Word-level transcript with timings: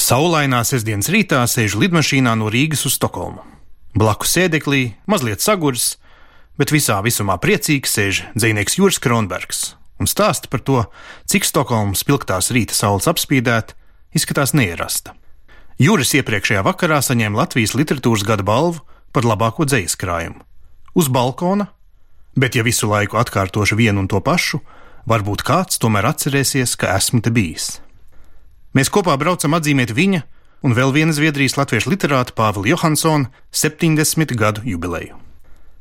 Saulainā 0.00 0.62
sestdienas 0.64 1.10
rītā 1.12 1.42
sēž 1.44 1.74
lidmašīnā 1.76 2.32
no 2.40 2.48
Rīgas 2.48 2.86
uz 2.88 2.94
Stokholmu. 2.96 3.42
Blakus 3.92 4.32
sēdeklī, 4.32 4.94
mazliet 5.10 5.44
saguris, 5.44 5.98
bet 6.56 6.72
visā 6.72 6.96
visumā 7.04 7.36
priecīgs 7.42 7.92
sēž 7.98 8.22
dzinieks 8.32 8.78
Juris 8.78 9.00
Kronbergs 9.02 9.74
un 10.00 10.08
stāsta 10.08 10.48
par 10.48 10.62
to, 10.64 10.84
cik 11.28 11.44
Stokholmas 11.44 12.00
spilgtās 12.00 12.48
rīta 12.56 12.72
saules 12.72 13.10
apspīdēta 13.12 13.76
izskatās 14.16 14.54
neierasta. 14.56 15.12
Juris 15.80 16.14
iepriekšējā 16.16 16.64
vakarā 16.64 17.02
saņēma 17.04 17.42
Latvijas 17.42 17.76
literatūras 17.76 18.24
gada 18.24 18.46
balvu 18.46 18.80
par 19.12 19.28
labāko 19.28 19.68
dzīslu 19.68 20.00
krājumu. 20.00 20.40
Uz 20.96 21.12
balkona, 21.12 21.68
bet 22.40 22.56
ja 22.56 22.64
visu 22.64 22.88
laiku 22.88 23.20
atkārtošu 23.20 23.76
vienu 23.76 24.00
un 24.04 24.08
to 24.08 24.20
pašu, 24.24 24.62
varbūt 25.04 25.44
kāds 25.44 25.80
tomēr 25.80 26.08
atcerēsies, 26.08 26.76
ka 26.80 26.96
esmu 26.96 27.20
te 27.20 27.32
bijis. 27.34 27.78
Mēs 28.76 28.90
kopā 28.92 29.16
braucam 29.18 29.56
atzīmēt 29.58 29.90
viņa 29.96 30.22
un 30.62 30.76
vēl 30.76 30.92
viena 30.94 31.14
Zviedrijas 31.16 31.56
latviešu 31.58 31.90
literāta 31.90 32.36
Pāvila 32.36 32.70
Johansona 32.70 33.30
70 33.50 34.36
gadu 34.38 34.62
jubileju. 34.64 35.18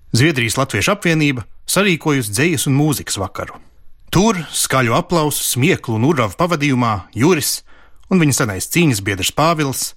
Zviedrijas 0.10 0.58
Latviešu 0.58 0.96
apvienība 0.96 1.44
sarīkojusi 1.70 2.34
dzejas 2.34 2.66
un 2.66 2.74
mūzikas 2.80 3.20
vakaru. 3.22 3.60
Tur 4.10 4.40
skaļu 4.50 4.96
aplausu, 4.98 5.44
smieklu 5.46 6.00
un 6.00 6.08
urāvu 6.10 6.34
pavadījumā 6.40 6.94
Juris 7.14 7.60
un 8.10 8.18
viņa 8.18 8.40
senais 8.40 8.70
cīņas 8.74 9.04
biedrs 9.06 9.30
Pāvils 9.38 9.92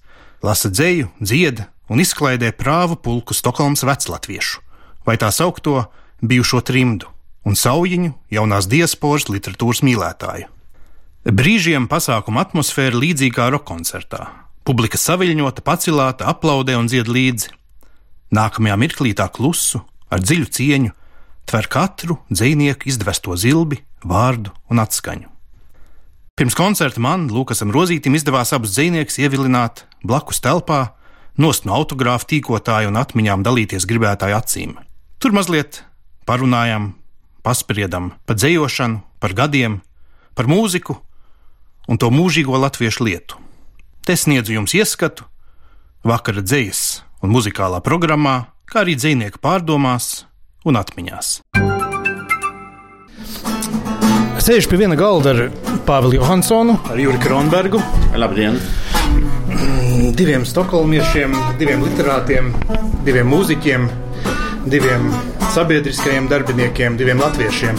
lasa 0.45 0.69
dzeju, 0.69 1.09
dzieda 1.17 1.71
un 1.89 2.03
izklaidē 2.05 2.53
prāvu 2.53 2.99
pulku 3.01 3.33
Stokholmas 3.33 3.87
veclatviešu, 3.89 4.61
vai 5.09 5.17
tā 5.17 5.33
saukto 5.33 5.87
bijušo 6.21 6.61
trimdu 6.61 7.09
un 7.49 7.57
saujiņu 7.57 8.13
jaunās 8.37 8.69
diasporas 8.69 9.31
literatūras 9.33 9.81
mīlētāju. 9.87 10.51
Brīžiem 11.23 11.85
pasākuma 11.87 12.43
atmosfēra 12.43 12.99
līdzīga 12.99 13.37
kā 13.37 13.45
roka 13.55 13.69
koncertā. 13.71 14.25
Publika 14.67 14.99
saviļņota, 14.99 15.63
pacilāta, 15.63 16.27
aplaudē 16.27 16.75
un 16.75 16.89
dzied 16.91 17.07
līdzi. 17.07 17.53
Nākamajā 18.35 18.75
mirklī 18.83 19.13
tā 19.15 19.29
klusu, 19.31 19.85
ar 20.11 20.19
dziļu 20.19 20.49
cieņu, 20.51 20.91
tver 21.47 21.69
katru 21.71 22.17
dzinieku 22.27 22.91
izdvesto 22.91 23.37
zilbi, 23.39 23.79
vārdu 24.03 24.51
un 24.67 24.83
atskaņu. 24.83 25.31
Pirms 26.35 26.59
koncerta 26.59 26.99
man, 26.99 27.29
Lukasam 27.31 27.71
Rozītam, 27.71 28.19
izdevās 28.19 28.51
abus 28.57 28.75
dziniekus 28.75 29.21
ievilināt 29.23 29.85
blakus 30.03 30.43
telpā, 30.43 30.97
nost 31.39 31.71
no 31.71 31.79
autogrāfa 31.79 32.33
tīkotāju 32.35 32.91
un 32.91 32.99
atmiņām 32.99 33.47
dalīties 33.47 33.87
gribētāju 33.87 34.41
acīm. 34.41 34.75
Tur 35.23 35.39
mazliet 35.39 35.85
parunājām, 36.27 36.97
paspriedām 37.47 38.11
par 38.27 38.43
dzējošanu, 38.43 39.05
par 39.23 39.39
gadiem, 39.39 39.79
par 40.35 40.51
mūziku 40.51 40.99
un 41.89 41.99
to 41.99 42.11
mūžīgo 42.15 42.59
latviešu 42.59 43.07
lietu. 43.07 43.39
Te 44.07 44.17
sniedzu 44.19 44.57
jums 44.59 44.75
ieskatu 44.75 45.29
vakara 46.07 46.43
dzējas 46.43 47.03
un 47.23 47.35
muzikālā 47.35 47.83
programmā, 47.85 48.53
kā 48.67 48.83
arī 48.83 48.97
dzinieku 48.99 49.43
pārdomās 49.43 50.25
un 50.67 50.79
atmiņās. 50.81 51.41
Sēž 54.43 54.67
pie 54.67 54.81
viena 54.81 54.99
galda 54.99 55.31
ar 55.31 55.43
Pāvilu 55.87 56.19
Johansonu, 56.19 56.81
ar 56.91 56.99
Juri 56.99 57.21
Kronbergu, 57.23 57.79
Labdien! 58.19 58.59
diviem 60.17 60.45
stokholmiešiem, 60.47 61.35
diviem 61.61 61.85
literātiem, 61.87 62.51
diviem 63.07 63.29
mūziķiem, 63.33 63.87
diviem 64.71 65.09
sabiedriskajiem 65.55 66.29
darbiniekiem, 66.31 66.97
diviem 67.01 67.23
latviešiem. 67.23 67.79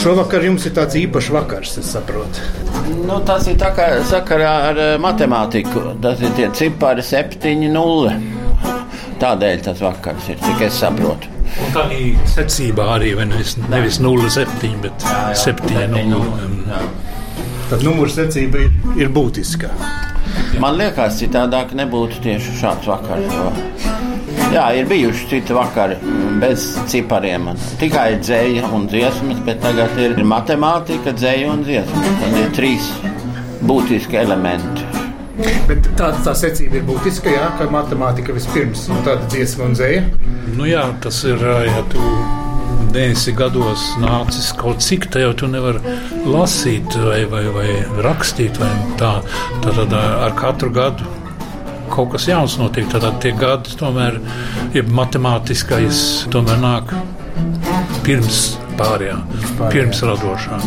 Šovakar 0.00 0.46
jums 0.46 0.66
ir 0.68 0.76
tāds 0.78 0.96
īpašs 1.00 1.32
vakars, 1.34 1.78
es 1.82 1.90
saprotu. 1.96 2.69
Nu, 2.90 3.20
tas 3.26 3.46
ir 3.50 3.58
tā 3.60 3.70
kā 3.76 3.86
sakarā 4.08 4.52
ar 4.70 4.80
eh, 4.80 4.94
matemātiku. 5.02 5.92
Tas 6.02 6.22
ir 6.22 6.32
tie 6.38 6.48
cipari 6.56 7.04
7, 7.04 7.54
0. 7.70 8.14
Tādēļ 9.20 9.62
tas 9.66 9.82
vakars 9.84 10.30
ir, 10.32 10.40
cik 10.40 10.64
es 10.66 10.80
saprotu. 10.80 11.28
Un 11.60 11.72
tā 11.74 11.84
ir 11.92 12.18
secībā 12.30 12.86
arī 12.96 13.12
nevis, 13.18 13.56
nevis 13.68 13.98
0,7, 14.00 14.76
bet 14.84 15.06
7,0. 15.36 16.22
Tad 17.70 17.84
numurs 17.86 18.16
secība 18.18 18.64
ir, 18.64 18.70
ir 18.98 19.10
būtiska. 19.14 19.70
Man 20.62 20.78
liekas, 20.78 21.18
citādāk 21.20 21.74
nebūtu 21.78 22.22
tieši 22.24 22.56
šāds 22.62 22.88
vakars. 22.90 23.34
Jo, 23.34 23.99
jā, 24.54 24.64
ir 24.76 24.88
bijuši 24.90 25.28
citi 25.30 25.56
vakari 25.56 25.96
bez 26.40 26.66
cipariem. 26.90 27.50
Tikai 27.80 28.08
dzēja 28.22 28.70
un 28.74 28.86
dziesmas, 28.90 29.42
bet 29.46 29.62
tagad 29.64 29.98
ir 30.00 30.18
matemātika, 30.26 31.14
dzēja 31.16 31.52
un 31.52 31.64
dziesmas. 31.66 32.10
Tad 32.22 32.38
ir 32.40 32.50
trīs 32.56 32.90
būtiski 33.66 34.20
elementi. 34.20 34.86
Bet 35.68 35.86
tā, 35.96 36.10
tā 36.24 36.34
secība 36.36 36.80
ir 36.80 36.84
būtiska, 36.88 37.32
jā, 37.32 37.46
ka 37.56 37.70
matemātika 37.72 38.34
vispirms, 38.36 38.88
un 38.92 39.00
tāda 39.06 39.24
dziesma 39.32 39.70
un 39.70 39.76
dzēja. 39.78 40.04
Nu, 40.58 40.66
jā, 40.68 40.84
tas 41.04 41.22
ir, 41.28 41.40
ja 41.64 41.84
tu 41.92 42.02
neesi 42.90 43.32
gados 43.36 43.86
nācis 44.02 44.50
kaut 44.58 44.82
cik, 44.84 45.06
tad 45.14 45.24
jau 45.24 45.32
tu 45.44 45.48
nevari 45.48 45.94
lasīt 46.26 46.96
vai, 47.06 47.22
vai, 47.30 47.44
vai 47.54 47.70
rakstīt. 48.04 48.58
Vai 48.60 48.72
tā. 49.00 49.14
Tad, 49.64 49.78
tad 49.78 49.96
ar 49.96 50.36
katru 50.36 50.72
gadu 50.74 51.19
kaut 51.90 52.12
kas 52.14 52.28
jauns 52.30 52.56
notiek. 52.60 52.88
Tad 52.90 53.20
tie 53.22 53.32
gadi 53.36 53.76
tomēr 53.80 54.20
ir 54.76 54.90
matemātiskais, 54.94 56.02
tomēr 56.32 56.60
nāk 56.62 56.94
pirms 58.06 58.40
pārējā, 58.78 59.18
pirms 59.72 60.02
radošā. 60.08 60.60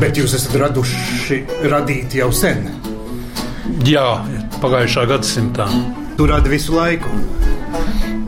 Bet 0.00 0.16
jūs 0.16 0.34
esat 0.38 0.56
raduši, 0.62 1.42
radīti 1.68 2.22
jau 2.22 2.30
sen. 2.34 2.64
Jā, 3.86 4.06
pagājušā 4.62 5.04
gadsimtā. 5.10 5.66
Tu 6.16 6.28
radi 6.30 6.52
visu 6.52 6.76
laiku. 6.76 7.10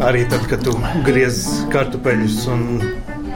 Arī 0.04 0.22
tad, 0.30 0.44
kad 0.50 0.62
tu 0.62 0.74
griez 1.06 1.40
kartupeļus 1.72 2.42
un 2.52 2.66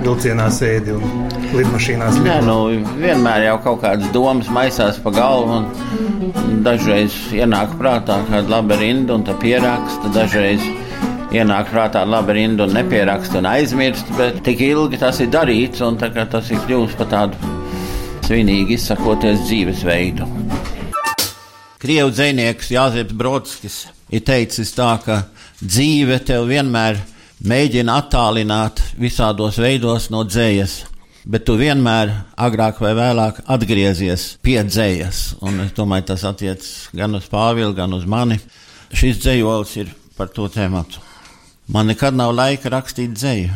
vilcienā 0.02 0.48
sēdi 0.52 0.94
un 0.96 1.26
lidmašīnā 1.54 2.08
Nē, 2.22 2.38
nu, 2.46 2.56
vienmēr 3.00 3.46
jau 3.46 3.56
kaut 3.64 3.82
kādas 3.84 4.10
domas 4.14 4.50
maisās 4.52 4.98
pa 5.02 5.12
galvu. 5.14 5.60
Dažreiz 6.66 7.14
ienāk 7.36 7.76
prātā 7.80 8.18
kāda 8.28 8.56
laba 8.56 8.78
rinda 8.80 9.16
un 9.16 9.26
tā 9.26 9.36
pieraksta. 9.42 10.10
Dažreiz 10.14 10.64
ienāk 11.32 11.70
prātā 11.72 12.04
laba 12.08 12.34
rinda 12.36 12.66
un 12.66 12.74
nepieraksta 12.76 13.40
un 13.40 13.50
aizmirst. 13.52 14.10
Bet 14.18 14.42
tik 14.46 14.62
ilgi 14.66 15.00
tas 15.02 15.20
ir 15.22 15.30
darīts 15.32 15.84
un 15.86 15.98
tas 16.00 16.50
ir 16.50 16.62
kļuvis 16.66 16.98
par 16.98 17.10
tādu 17.12 17.52
svinīgi 18.26 18.78
izsakoties 18.78 19.46
dzīvesveidu. 19.46 20.28
Krievijas 21.82 22.14
dzinieks 22.14 22.70
Jāzeps 22.70 23.16
Brodskis 23.18 23.78
ir 24.12 24.22
teicis 24.22 24.70
tā, 24.76 24.92
ka 25.02 25.24
dzīve 25.62 26.20
tev 26.22 26.46
vienmēr 26.50 27.00
mēģina 27.48 27.98
attālināt 28.02 28.80
visādos 28.98 29.58
veidos 29.60 30.10
no 30.14 30.22
dzējas. 30.26 30.82
Bet 31.22 31.44
tu 31.46 31.54
vienmēr 31.54 32.10
agrāk 32.34 32.80
vai 32.82 32.96
vēlāk 32.98 33.44
atgriezies 33.54 34.32
pie 34.42 34.58
dzējas. 34.66 35.22
Un 35.46 35.60
es 35.66 35.74
domāju, 35.76 36.08
tas 36.10 36.24
attiecas 36.26 36.88
gan 36.94 37.14
uz 37.14 37.28
Pāvilu, 37.30 37.74
gan 37.78 37.94
uz 37.94 38.06
mani. 38.06 38.40
Šis 38.92 39.20
dzējols 39.22 39.76
ir 39.78 39.92
par 40.18 40.32
to 40.34 40.48
tēmu. 40.50 40.82
Man 41.72 41.86
nekad 41.92 42.18
nav 42.18 42.34
laika 42.34 42.72
rakstīt 42.74 43.14
dzēju. 43.14 43.54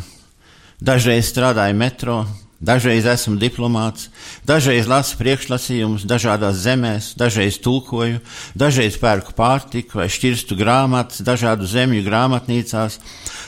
Dažreiz 0.87 1.27
strādāju 1.31 1.75
metro, 1.75 2.21
Dažreiz 2.57 3.05
esmu 3.05 3.35
diplomāts, 3.37 4.07
dažreiz 4.49 4.87
lasu 4.89 5.19
priekšlasījumus 5.21 6.07
dažādās 6.09 6.63
zemēs, 6.65 7.11
dažreiz 7.21 7.59
tulkoju, 7.61 8.23
dažreiz 8.57 8.95
pērku 8.97 9.35
pārtiku 9.37 9.99
vai 10.01 10.07
šķirstu 10.09 10.57
grāmatas 10.57 11.21
dažādu 11.21 11.69
zemju 11.69 12.01
grāmatnīcās, 12.07 12.97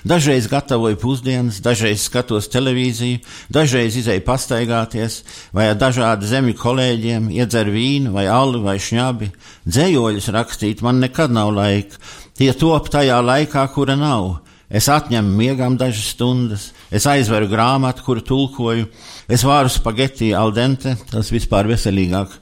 dažreiz 0.05 0.50
gatavoju 0.52 0.99
pusdienas, 1.00 1.62
dažreiz 1.64 2.05
skatos 2.05 2.50
televīziju, 2.52 3.22
dažreiz 3.49 3.96
izēju 3.96 4.26
pastaigāties 4.26 5.22
vai 5.56 5.70
ar 5.70 5.81
dažādu 5.81 6.28
zemju 6.28 6.58
kolēģiem 6.61 7.31
iedzeru 7.32 7.72
vīnu 7.78 8.12
vai 8.12 8.26
alu 8.28 8.61
vai 8.66 8.76
šņabi. 8.76 9.31
Dzējoļus 9.64 10.28
rakstīt 10.37 10.84
man 10.84 11.00
nekad 11.00 11.32
nav 11.32 11.54
laika, 11.56 11.96
tie 12.37 12.52
top 12.52 12.93
tajā 12.93 13.22
laikā, 13.25 13.64
kura 13.72 13.96
nav. 13.96 14.43
Es 14.69 14.84
atņemu 14.93 15.32
miegām 15.32 15.81
dažas 15.81 16.12
stundas, 16.12 16.69
es 16.90 17.06
aizveru 17.06 17.49
grāmatu, 17.50 18.05
kuru 18.06 18.25
tulkoju, 18.25 18.88
es 19.29 19.44
vāru 19.44 19.70
spagetti 19.73 20.32
al 20.37 20.55
dente, 20.56 20.96
tas 21.11 21.32
vispār 21.35 21.69
veselīgāk. 21.70 22.35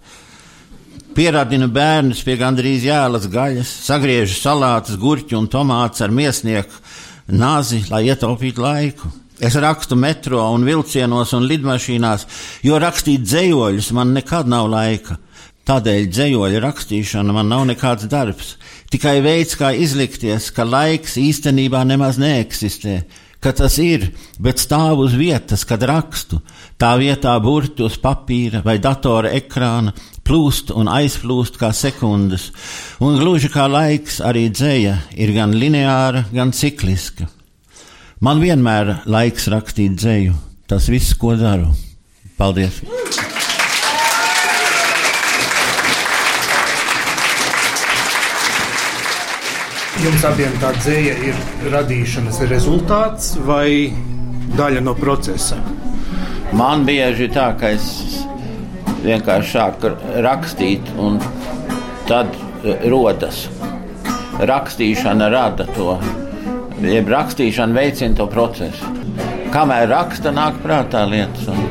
Pierādinu 1.17 1.71
bērnus 1.73 2.21
pie 2.27 2.37
gandrīz 2.37 2.85
jēlas 2.85 3.25
gaļas, 3.33 3.71
sagriežu 3.87 4.37
salātus, 4.37 4.99
gurķu 5.01 5.39
un 5.39 5.47
tomātus 5.49 6.05
ar 6.05 6.13
miesnieku 6.13 6.83
nāzi, 7.33 7.87
lai 7.91 8.05
ietaupītu 8.11 8.63
laiku. 8.63 9.13
Es 9.41 9.57
rakstu 9.61 9.97
metro 10.01 10.41
un 10.55 10.65
vilcienos 10.65 11.35
un 11.37 11.45
lidmašīnās, 11.49 12.27
jo 12.65 12.79
rakstīt 12.81 13.25
dzējoļus 13.25 13.91
man 13.97 14.15
nekad 14.17 14.49
nav 14.49 14.71
laika. 14.73 15.19
Tādēļ 15.67 16.07
dzējoļu 16.13 16.61
rakstīšana 16.63 17.35
man 17.35 17.49
nav 17.51 17.65
nekāds 17.67 18.07
darbs, 18.09 18.55
tikai 18.93 19.19
veids, 19.25 19.57
kā 19.59 19.73
izlikties, 19.75 20.53
ka 20.55 20.65
laiks 20.65 21.17
īstenībā 21.19 21.81
nemaz 21.89 22.21
neeksistē, 22.23 23.01
ka 23.47 23.53
tas 23.55 23.77
ir, 23.79 24.09
bet 24.43 24.59
stāv 24.59 25.05
uz 25.05 25.13
vietas, 25.15 25.63
kad 25.69 25.85
rakstu, 25.87 26.41
tā 26.83 26.97
vietā 26.99 27.37
burti 27.39 27.85
uz 27.87 27.95
papīra 28.03 28.65
vai 28.67 28.81
datora 28.83 29.31
ekrāna, 29.39 29.95
plūst 30.27 30.73
un 30.75 30.91
aizplūst 30.91 31.61
kā 31.61 31.71
sekundes, 31.71 32.49
un 32.99 33.21
gluži 33.21 33.53
kā 33.55 33.69
laiks 33.71 34.19
arī 34.19 34.49
dzēja 34.51 34.99
ir 35.15 35.35
gan 35.39 35.55
lineāra, 35.55 36.27
gan 36.35 36.51
cikliska. 36.51 37.31
Man 38.27 38.43
vienmēr 38.43 38.97
laiks 39.07 39.47
rakstīt 39.53 39.95
dzēju, 39.95 40.35
tas 40.67 40.91
viss, 40.91 41.15
ko 41.15 41.37
daru. 41.39 41.71
Paldies! 42.41 42.83
Jums 50.07 50.23
abiem 50.23 50.53
tā 50.63 50.69
dzēja 50.77 51.15
ir 51.27 51.39
radīšanas 51.73 52.37
rezultāts 52.47 53.33
vai 53.43 53.91
daļa 54.55 54.85
no 54.87 54.93
procesa? 54.95 55.57
Man 56.55 56.85
bieži 56.87 57.27
tā, 57.35 57.49
ka 57.59 57.73
es 57.75 57.89
vienkārši 59.03 59.51
sāku 59.51 59.91
rakstīt, 60.23 60.93
un 61.03 61.19
tad 62.07 62.31
eh, 62.39 62.87
rodas. 62.87 63.49
Rakstīšana 64.39 65.27
rada 65.35 65.67
to, 65.75 65.97
jeb 66.87 67.11
rakstīšana 67.11 67.75
veicina 67.75 68.15
to 68.21 68.29
procesu. 68.31 68.93
Kamēr 69.51 69.91
raksta, 69.91 70.31
nāk 70.31 70.63
prātā 70.63 71.03
lietas. 71.11 71.51
Un... 71.51 71.67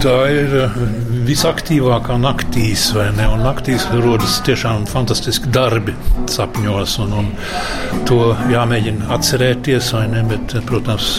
Tā 0.00 0.16
ir 0.32 0.62
eh, 0.64 0.80
visaktīvākā 1.26 2.16
naktīs, 2.22 2.88
vai 2.96 3.08
ne? 3.16 3.26
Un 3.32 3.42
naktīs 3.46 3.86
rodas 3.92 4.38
tiešām 4.46 4.86
fantastiski 4.90 5.50
darbi 5.54 5.94
sapņos, 6.30 6.98
un, 7.04 7.16
un 7.22 7.32
to 8.08 8.20
jāmēģina 8.52 9.10
atcerēties, 9.16 9.92
vai 9.96 10.06
ne? 10.12 10.22
Bet, 10.30 10.56
protams, 10.68 11.16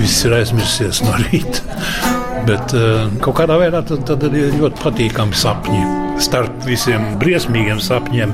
viss 0.00 0.26
ir 0.26 0.36
aizmirsies 0.40 1.04
no 1.06 1.16
rīta. 1.24 1.64
Bet 2.46 2.72
uh, 2.74 3.06
kaut 3.22 3.36
kādā 3.38 3.54
veidā 3.60 3.84
tad, 3.86 4.02
tad 4.08 4.24
ir 4.26 4.56
ļoti 4.58 4.82
patīkami 4.82 5.36
sapņi. 5.38 5.82
Starp 6.22 6.66
visiem 6.66 7.14
briesmīgiem 7.20 7.78
sapņiem, 7.82 8.32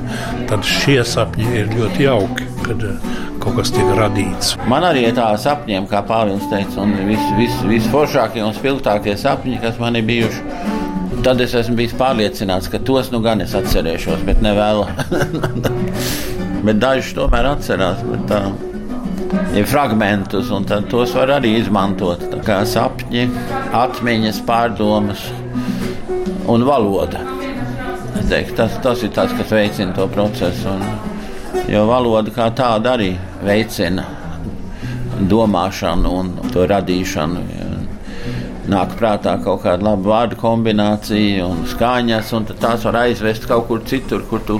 tad 0.49 0.65
šie 0.65 0.97
sapņi 1.05 1.53
ir 1.61 1.69
ļoti 1.75 2.07
jauki, 2.07 2.49
kad 2.65 2.81
uh, 2.89 3.13
kaut 3.43 3.59
kas 3.59 3.71
tiek 3.75 3.93
radīts. 3.99 4.55
Man 4.69 4.87
arī 4.87 5.05
ir 5.11 5.15
tā 5.17 5.29
sapņiem, 5.39 5.85
kā 5.91 6.01
Pāvils 6.09 6.49
teica, 6.49 6.81
un 6.83 6.97
visforšākie 7.69 8.41
vis, 8.41 8.41
vis 8.41 8.49
un 8.49 8.57
spilgtākie 8.57 9.17
sapņi, 9.19 9.61
kas 9.61 9.77
man 9.81 10.01
ir 10.01 10.09
bijuši. 10.09 10.78
Tad 11.23 11.41
es 11.43 11.53
esmu 11.57 11.75
bijis 11.81 11.93
pārliecināts, 11.99 12.69
ka 12.71 12.79
tos 12.87 13.09
nu 13.11 13.19
gan 13.23 13.43
es 13.43 13.51
atcerēšos, 13.57 14.21
bet 14.27 14.39
ne 14.43 14.53
vēl. 14.55 14.85
bet 16.65 16.79
dažus 16.79 17.11
tomēr 17.17 17.49
atcerās. 17.49 17.99
Bet, 18.07 18.23
tā, 18.29 18.39
ir 19.57 19.67
fragmentus, 19.69 20.51
un 20.55 20.65
tos 20.65 21.13
var 21.17 21.35
arī 21.39 21.57
izmantot. 21.59 22.23
Kā 22.45 22.61
sapņi, 22.67 23.27
atmiņas, 23.75 24.41
pārdomas 24.47 25.25
un 26.49 26.65
valoda. 26.65 27.25
Teiktu, 28.29 28.55
tas, 28.59 28.77
tas 28.83 29.03
ir 29.03 29.13
tas, 29.13 29.33
kas 29.33 29.51
veicina 29.53 29.93
to 29.97 30.05
procesu. 30.13 30.71
Un, 30.71 30.85
jo 31.69 31.85
valoda 31.89 32.33
kā 32.33 32.49
tāda 32.55 32.95
arī 32.95 33.11
veicina 33.45 34.05
domāšanu 35.29 36.13
un 36.21 36.35
to 36.53 36.67
radīšanu. 36.69 37.43
Nāk 38.69 38.95
prātā 38.99 39.35
kaut 39.41 39.63
kāda 39.63 39.85
laba 39.87 40.11
vārdu 40.11 40.37
kombinācija 40.39 41.47
un 41.47 41.63
skaņas, 41.69 42.33
un 42.37 42.49
tās 42.51 42.85
var 42.85 42.99
aizvest 43.05 43.47
kaut 43.49 43.67
kur 43.69 43.81
citur, 43.89 44.25
kur 44.29 44.43
tu 44.45 44.59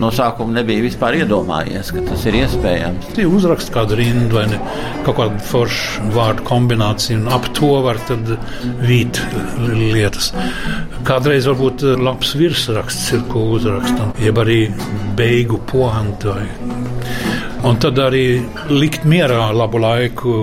no 0.00 0.08
sākuma 0.14 0.58
nebija 0.58 0.82
vispār 0.84 1.18
iedomājies, 1.20 1.90
ka 1.94 2.02
tas 2.08 2.24
ir 2.28 2.38
iespējams. 2.40 3.10
Tie 3.16 3.26
uzrakst 3.28 3.72
kādu 3.74 3.98
rindu 4.00 4.38
vai 4.38 4.46
ne, 4.50 4.60
kaut 5.06 5.18
kādu 5.18 5.40
foršu 5.50 6.08
vārdu 6.14 6.46
kombināciju, 6.48 7.20
un 7.20 7.32
ap 7.36 7.48
to 7.56 7.70
var 7.84 8.00
tad 8.08 8.34
vīt 8.84 9.20
lietas. 9.68 10.32
Kādreiz 11.08 11.48
varbūt 11.50 11.84
labs 12.00 12.34
virsraksts 12.40 13.12
ir, 13.16 13.24
ko 13.32 13.44
uzrakstam, 13.58 14.14
jeb 14.24 14.40
arī 14.40 14.60
beigu 15.18 15.60
poantu. 15.70 16.36
Un 17.64 17.78
tad 17.80 18.00
arī 18.00 18.42
likt 18.72 19.06
mierā 19.08 19.46
labu 19.56 19.80
laiku, 19.80 20.34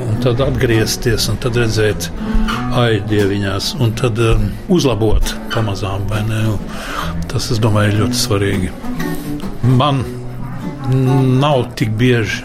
un 0.00 0.20
tad 0.24 0.40
atgriezties, 0.44 1.28
un 1.32 1.40
tad 1.42 1.58
redzēt, 1.60 2.08
aidieviņās, 2.78 3.74
un 3.82 3.92
tad 3.98 4.20
um, 4.22 4.48
uzlabot 4.72 5.34
pamazām. 5.52 6.06
Tas, 7.32 7.50
es 7.52 7.60
domāju, 7.62 7.92
ir 7.92 8.00
ļoti 8.02 8.22
svarīgi. 8.22 8.72
Man 9.78 10.02
nav 11.42 11.68
tik 11.78 11.92
bieži 11.98 12.42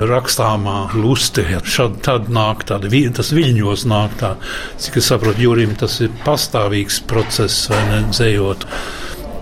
rakstāmā 0.00 0.90
luste. 0.96 1.44
Šad, 1.64 2.00
tad 2.04 2.30
nāk 2.32 2.64
tāda, 2.68 2.90
tas 3.16 3.32
viļņos 3.36 3.84
nāk 3.90 4.16
tā, 4.20 4.34
cik 4.80 5.00
es 5.00 5.10
saprotu, 5.12 5.44
Jurim 5.44 5.76
tas 5.80 5.98
ir 6.04 6.12
pastāvīgs 6.24 7.02
process 7.10 7.68
vai 7.72 7.80
ne, 7.90 8.02
dzējot. 8.12 8.66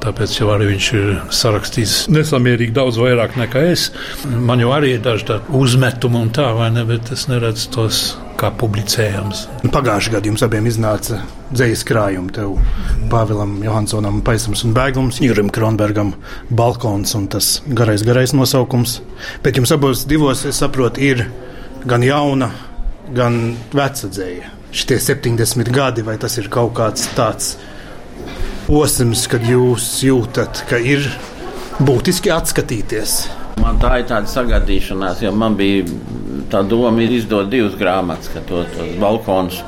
Tāpēc 0.08 0.38
jau 0.38 0.46
arī 0.49 0.70
viņš 0.70 0.87
ir 0.96 1.08
sarakstījis 1.37 1.94
nesamērīgi 2.08 2.72
daudz 2.72 2.96
vairāk 2.96 3.34
nekā 3.37 3.66
es. 3.69 3.90
Man 4.25 4.62
jau 4.62 4.70
arī 4.72 4.94
ir 4.96 5.02
daži 5.05 5.37
uzmetumi 5.52 6.16
un 6.16 6.31
tā, 6.32 6.46
vai 6.56 6.70
ne, 6.72 6.87
bet 6.88 7.12
es 7.12 7.26
neredzu 7.28 7.66
tos 7.75 7.99
kā 8.40 8.49
publicējams. 8.56 9.44
Pagājušajā 9.69 10.14
gadā 10.14 10.31
jums 10.31 10.46
abiem 10.46 10.70
iznāca 10.70 11.20
dzīslis 11.50 11.84
krājumi. 11.90 12.32
Tev 12.38 12.56
Pāvilam 13.12 13.58
Johansonam, 13.66 14.22
Paisams 14.25 14.64
un 14.64 14.72
Bēglums, 14.78 15.20
Jurim 15.20 15.52
Kronbergam, 15.52 16.14
Balkons 16.49 17.12
un 17.19 17.28
tas 17.37 17.58
garais, 17.69 18.06
garais 18.08 18.32
nosaukums. 18.32 19.02
Bet 19.44 19.60
jums 19.60 19.76
abos 19.76 20.08
divos, 20.08 20.49
es 20.49 20.64
saprotu, 20.64 21.05
ir 21.05 21.26
gan 21.84 22.00
jauna, 22.06 22.55
gan 23.12 23.43
veca 23.76 24.08
dzēja. 24.08 24.55
Šitie 24.72 25.02
70 25.05 25.69
gadi, 25.69 26.00
vai 26.06 26.16
tas 26.16 26.40
ir 26.40 26.49
kaut 26.52 26.78
kāds 26.81 27.10
tāds 27.12 27.58
posms, 28.69 29.25
kad 29.32 29.44
jūs 29.49 29.87
jūtat, 30.05 30.67
ka 30.69 30.76
ir 30.76 31.06
būtiski 31.81 32.32
atskatīties? 32.35 33.15
Man 33.63 33.81
tā 33.81 33.94
ir 34.03 34.08
tāda 34.10 34.29
sagadīšanās, 34.29 35.22
jo 35.25 35.32
man 35.32 35.56
bija 35.58 35.87
tā 36.53 36.60
doma 36.69 37.03
izdot 37.03 37.48
divas 37.51 37.79
grāmatas, 37.81 38.29
ka 38.34 38.43
to, 38.48 38.63
tos 38.75 38.93
balkonus. 39.01 39.63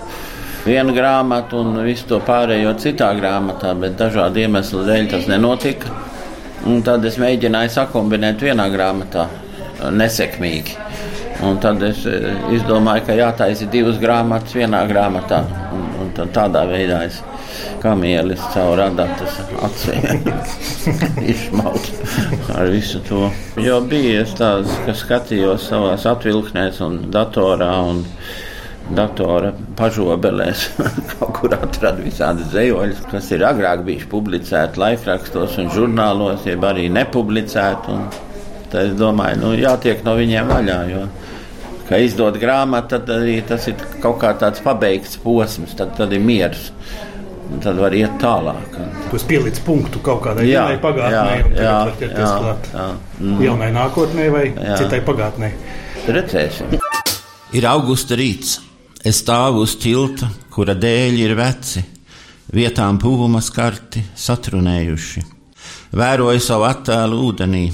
Vienu 0.67 0.93
grāmatu 0.93 1.63
un 1.65 1.81
visu 1.87 2.05
to 2.11 2.19
pārējo 2.27 2.75
citā 2.83 3.09
grāmatā, 3.17 3.73
bet 3.81 3.97
dažādu 3.97 4.45
iemeslu 4.45 4.85
dēļ 4.85 5.09
tas 5.15 5.29
nenotika. 5.31 5.97
Un 6.69 6.85
tad 6.85 7.05
es 7.09 7.17
mēģināju 7.17 7.73
sakumbinēt 7.73 8.45
vienā 8.45 8.69
grāmatā, 8.69 9.31
nesekmīgi. 9.97 10.77
Un 11.47 11.57
tad 11.61 11.81
es 11.87 12.03
eh, 12.09 12.35
izdomāju, 12.53 13.07
ka 13.07 13.17
jātaisa 13.17 13.69
divas 13.73 13.97
grāmatas 14.01 14.57
vienā 14.57 14.83
grāmatā. 14.91 15.41
Un, 15.73 15.87
un 16.05 16.33
tādā 16.35 16.67
veidā 16.69 17.05
es 17.07 17.23
kamielis 17.81 18.43
caur 18.53 18.81
adatas 18.85 19.39
acīm 19.65 20.27
izsmaut 21.33 21.89
ar 22.55 22.69
visu 22.73 23.01
to. 23.09 23.31
Jo 23.61 23.81
bija 23.89 24.27
tāds, 24.37 24.75
ka 24.85 24.95
skatījos 24.97 25.71
savās 25.71 26.05
atvilknēs 26.11 26.83
un 26.85 27.01
datorā 27.15 27.73
un 27.89 28.05
datora 28.91 29.53
pažobelēs 29.79 30.67
kaut 31.15 31.33
kur 31.39 31.55
atradu 31.57 32.05
visādi 32.05 32.47
zejoļus, 32.53 33.05
kas 33.13 33.31
ir 33.33 33.47
agrāk 33.47 33.85
bijuši 33.87 34.11
publicēti 34.11 34.83
laikrakstos 34.83 35.57
un 35.63 35.71
žurnālos, 35.73 36.45
jeb 36.49 36.67
arī 36.67 36.89
nepublicēti. 36.93 37.99
Tad 38.71 38.81
es 38.85 38.95
domāju, 38.99 39.41
nu 39.41 39.55
jātiek 39.59 40.05
no 40.07 40.15
viņiem 40.19 40.51
vaļā, 40.51 40.81
jo 40.91 41.07
ka 41.91 41.99
izdot 42.01 42.39
grāmatu, 42.41 42.95
tad 42.95 43.11
arī 43.19 43.41
tas 43.47 43.67
ir 43.69 43.79
kaut 44.01 44.21
kā 44.23 44.33
tāds 44.39 44.63
pabeigts 44.65 45.19
posms, 45.21 45.75
tad, 45.79 45.97
tad 45.99 46.15
ir 46.15 46.23
miers 46.25 46.71
tad 47.59 47.79
var 47.83 47.95
iet 47.97 48.13
tālāk. 48.23 48.77
Tas 49.11 49.25
pieliec 49.27 49.59
punktu 49.67 49.99
kaut 50.05 50.23
kādai 50.23 50.47
jā, 50.47 50.61
jaunai 50.61 50.79
pagātnē, 50.83 51.37
jā, 51.59 51.77
jā, 52.07 52.87
mm. 53.19 53.41
jaunai 53.43 53.71
nākotnē 53.75 54.29
vai 54.31 54.45
jā. 54.53 54.77
citai 54.79 55.01
pagātnē. 55.07 55.51
Redzēsim. 56.07 56.79
Ir 57.59 57.67
augusta 57.67 58.19
rīts. 58.19 58.61
Es 59.03 59.23
stāvu 59.25 59.65
uz 59.65 59.75
tilta, 59.81 60.29
kura 60.53 60.75
dēļ 60.77 61.19
ir 61.23 61.33
veci, 61.39 61.83
vietām 62.53 62.99
pūma 63.01 63.41
skarti, 63.43 64.03
satrunējuši. 64.15 65.23
Vēroju 65.97 66.43
savu 66.45 66.69
attēlu 66.69 67.23
ūdenī. 67.31 67.65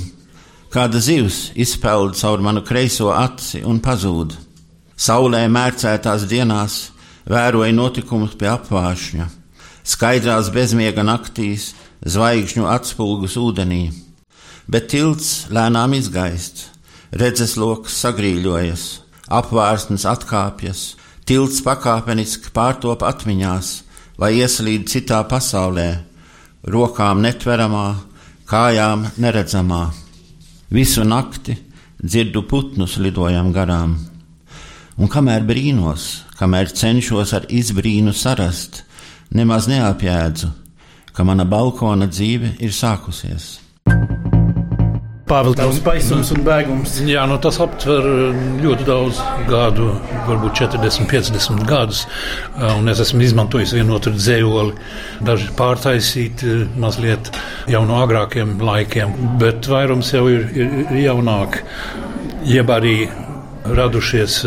Kāda 0.72 1.00
zivs 1.00 1.50
izpeld 1.54 2.18
caur 2.18 2.42
manu 2.42 2.64
kreiso 2.66 3.12
aci 3.14 3.62
un 3.64 3.80
pazūd. 3.80 4.34
Saulē 4.96 5.46
mērcētās 5.48 6.26
dienās 6.28 6.78
vēroju 7.28 7.74
notikumus 7.76 8.36
pie 8.38 8.50
apvāršņa 8.52 9.28
skaidrās 9.86 10.50
bezmiega 10.54 11.04
naktīs, 11.06 11.70
zvaigžņu 12.02 12.66
atspulgus 12.70 13.36
ūdenī. 13.38 13.84
Bet 14.66 14.90
tilts 14.90 15.46
lēnām 15.54 15.94
izgaist, 15.94 16.66
redzesloks 17.14 17.94
sagrīļojas, 18.02 18.86
apvārsnes 19.30 20.06
atkāpjas, 20.10 20.96
tilts 21.26 21.62
pakāpeniski 21.66 22.50
pārtop 22.54 23.06
atmiņās, 23.06 23.70
vai 24.18 24.32
ieslīd 24.40 24.88
citā 24.90 25.22
pasaulē, 25.30 25.88
rokām 26.66 27.22
netveramā, 27.22 27.86
kājām 28.50 29.06
neredzamā. 29.22 29.84
Visu 30.70 31.04
nakti 31.04 31.54
dzirdu 32.02 32.42
putnus 32.50 32.96
lidojam 32.98 33.52
garām, 33.54 33.96
un 34.98 35.10
kamēr 35.10 35.44
brīnos, 35.46 36.24
kamēr 36.38 36.72
cenšos 36.74 37.34
ar 37.36 37.46
izbrīnu 37.48 38.14
sarast, 38.14 38.82
nemaz 39.30 39.68
neapjēdzu, 39.70 40.50
ka 41.14 41.24
mana 41.24 41.46
balkona 41.46 42.10
dzīve 42.10 42.56
ir 42.58 42.74
sākusies. 42.74 43.65
Pāvils 45.26 45.80
paisums 45.82 46.28
un 46.30 46.44
bēgums. 46.46 47.00
Jā, 47.02 47.24
nu, 47.26 47.34
tas 47.42 47.56
aptver 47.58 48.04
ļoti 48.62 48.84
daudz 48.86 49.18
gadu, 49.48 49.88
varbūt 50.28 50.60
40, 50.60 51.08
50 51.10 51.64
gadus. 51.66 52.04
Un 52.62 52.86
es 52.92 53.00
esmu 53.02 53.24
izmantojis 53.26 53.72
vienu 53.74 53.96
otru 53.96 54.12
dzējoli, 54.14 54.76
daži 55.26 55.48
pārtaisīti 55.58 56.52
mazliet 56.78 57.32
jau 57.72 57.82
no 57.88 57.98
agrākiem 58.04 58.54
laikiem, 58.62 59.16
bet 59.42 59.66
vairums 59.66 60.12
jau 60.14 60.28
ir, 60.30 60.46
ir 60.54 60.94
jaunāki, 61.08 61.64
jeb 62.46 62.70
arī 62.70 62.94
radušies 63.66 64.38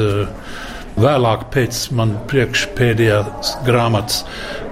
vēlāk 0.95 1.43
pēc 1.57 1.81
man 1.99 2.15
priekšpēdējās 2.31 3.57
grāmatas, 3.67 4.23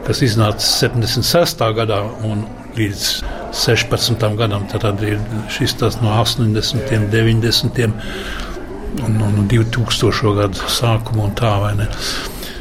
kas 0.07 0.23
iznāca 0.23 0.63
76. 0.71 1.67
gadā 1.81 1.99
un 2.23 2.47
līdz 2.79 3.11
16. 3.53 4.25
gadam. 4.39 4.65
Tad 4.71 5.03
ir 5.05 5.19
šis 5.53 5.77
tas 5.79 5.99
no 6.01 6.13
80. 6.15 6.95
un 6.97 7.09
90. 7.13 7.91
un, 9.05 9.21
un 9.27 9.47
2000. 9.51 10.33
gadu 10.41 10.71
sākuma 10.71 11.27
un 11.27 11.37
tā 11.37 11.53
vai 11.63 11.75
ne. 11.79 11.89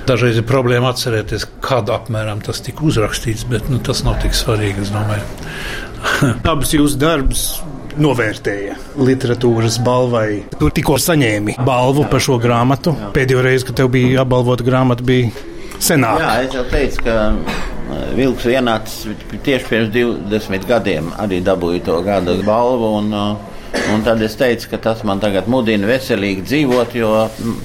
Dažreiz 0.07 0.37
ir 0.39 0.45
problēma 0.47 0.93
atcerēties, 0.95 1.49
kāda 1.65 1.97
apmēram 1.97 2.39
tas 2.47 2.61
tika 2.63 2.85
uzrakstīts, 2.87 3.43
bet 3.51 3.67
nu, 3.73 3.81
tas 3.83 4.05
nav 4.07 4.21
tik 4.23 4.37
svarīgi. 4.39 4.87
Abas 6.53 6.75
jūsu 6.77 7.01
darbus 7.03 7.49
novērtēja 7.99 8.77
literatūras 9.01 9.81
balvai. 9.85 10.45
Tu 10.61 10.71
tikko 10.79 10.99
saņēmi 11.03 11.57
balvu 11.67 12.07
par 12.13 12.23
šo 12.23 12.39
grāmatu. 12.43 12.95
Pēdējo 13.17 13.43
reizi, 13.47 13.67
kad 13.67 13.81
tev 13.83 13.91
bija 13.97 14.23
apbalvota 14.23 14.67
grāmata, 14.67 15.07
bija 15.07 15.33
senāk. 15.83 16.23
Jā, 16.23 16.35
es 16.45 16.55
jau 16.55 16.65
teicu, 16.71 17.03
ka 17.07 17.17
Vilks 18.17 18.47
ienācis 18.51 19.15
tieši 19.45 19.69
pirms 19.71 19.93
20 19.95 20.67
gadiem, 20.69 21.13
arī 21.21 21.43
dabūja 21.45 21.85
to 21.87 22.01
gada 22.07 22.37
balvu. 22.47 22.93
Un, 23.01 23.13
un 23.93 24.05
tad 24.07 24.23
es 24.25 24.37
teicu, 24.39 24.71
ka 24.73 24.83
tas 24.89 25.05
man 25.07 25.23
tagad 25.23 25.49
mudina 25.53 25.89
veselīgi 25.91 26.47
dzīvot, 26.47 26.97
jo 26.99 27.13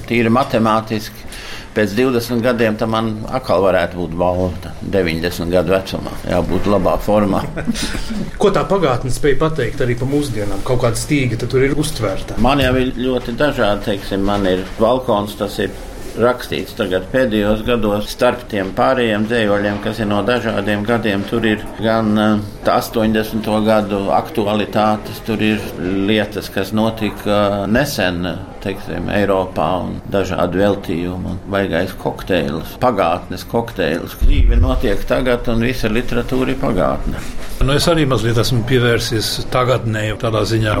tīri 0.08 0.32
matemātiski 0.32 1.30
pēc 1.72 1.94
20 1.96 2.42
gadiem 2.44 2.76
tam 2.80 2.92
man 2.92 3.10
atkal 3.32 3.62
varētu 3.64 3.98
būt 4.00 4.16
balva 4.18 4.72
90 4.82 5.52
gadu 5.52 5.72
vecumā, 5.72 6.12
jābūt 6.28 6.68
labā 6.68 6.96
formā. 7.02 7.42
Ko 8.40 8.52
tā 8.54 8.64
pagātne 8.68 9.12
spēja 9.12 9.40
pateikt 9.40 9.80
arī 9.84 9.96
par 10.00 10.10
mūsdienām? 10.12 10.64
Kaut 10.68 10.82
kāda 10.84 11.00
stīga 11.00 11.40
tur 11.42 11.64
ir 11.64 11.76
uztvērta. 11.78 12.36
Man 12.44 12.60
jau 12.62 12.74
ir 12.80 12.92
ļoti 12.98 13.36
dažādi, 13.40 13.86
teiksim, 13.88 14.26
man 14.28 14.46
ir 14.50 14.66
balkons, 14.80 15.36
tas 15.40 15.58
ir 15.64 15.72
rakstīts 16.20 16.76
tagad 16.76 17.06
pēdējos 17.12 17.62
gados 17.66 18.10
starp 18.12 18.44
tiem 18.50 18.72
pārējiem 18.76 19.26
dzējoļiem, 19.30 19.80
kas 19.84 20.00
ir 20.02 20.08
no 20.10 20.20
dažādiem 20.26 20.84
gadiem. 20.86 21.24
Tur 21.28 21.46
ir 21.48 21.62
gan 21.80 22.14
80. 22.64 23.48
Eh, 23.52 23.60
gadu 23.66 24.00
aktualitātes, 24.14 25.20
tur 25.26 25.42
ir 25.42 25.60
lietas, 25.78 26.50
kas 26.52 26.72
notika 26.76 27.66
nesen, 27.70 28.24
teiksim, 28.62 29.08
Eiropā 29.12 29.68
un 29.82 29.96
dažādi 30.12 30.60
veltījumi 30.62 31.32
un 31.32 31.38
baigais 31.50 31.94
kokteils, 32.02 32.76
pagātnes 32.82 33.46
kokteils. 33.50 34.16
Dzīve 34.22 34.58
notiek 34.60 35.02
tagad 35.08 35.48
un 35.52 35.64
visa 35.66 35.90
literatūra 35.90 36.54
ir 36.54 36.60
pagātne. 36.62 37.22
Nu, 37.62 37.76
es 37.76 37.86
arī 37.90 38.06
mazliet 38.10 38.38
esmu 38.42 38.64
pievērsies 38.66 39.46
tagadnē, 39.54 40.08
tādā 40.22 40.42
ziņā 40.48 40.76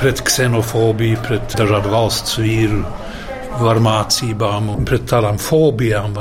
pret 0.00 0.20
ksenofobiju, 0.24 1.20
pret 1.24 1.56
dažādu 1.56 1.92
valsts 1.92 2.36
vīru 2.40 2.82
ar 3.64 3.80
mācībām 3.82 4.70
pret 4.86 5.06
tādām 5.10 5.38
fobijām. 5.40 6.16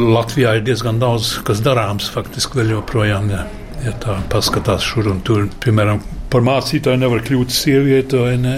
Latvijā 0.00 0.56
ir 0.58 0.64
diezgan 0.66 1.00
daudz 1.02 1.36
kas 1.46 1.62
darāms 1.64 2.10
faktiski 2.12 2.60
vēl 2.60 2.74
joprojām. 2.76 3.30
Ja, 3.32 3.44
ja 3.84 3.94
tā 4.02 4.18
paskatās 4.32 4.86
šur 4.86 5.10
un 5.12 5.22
tur, 5.26 5.46
piemēram, 5.62 6.02
par 6.32 6.44
mācītāju 6.46 7.00
nevar 7.00 7.24
kļūt 7.26 7.54
sieviete 7.54 8.24
vai 8.24 8.36
ne. 8.40 8.56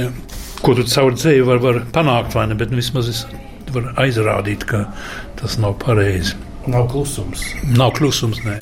Ko 0.62 0.76
tu 0.78 0.84
caur 0.86 1.16
dzēju 1.16 1.46
var, 1.48 1.58
var 1.62 1.80
panākt, 1.94 2.36
vai 2.38 2.46
ne, 2.50 2.56
bet 2.58 2.70
vismaz 2.70 3.08
es 3.10 3.24
varu 3.72 3.92
aizrādīt, 3.98 4.66
ka 4.68 4.84
tas 5.40 5.58
nav 5.62 5.74
pareizi. 5.82 6.36
Nav 6.70 6.86
klusums. 6.92 7.42
Nav 7.74 7.96
klusums, 7.98 8.38
nē. 8.46 8.60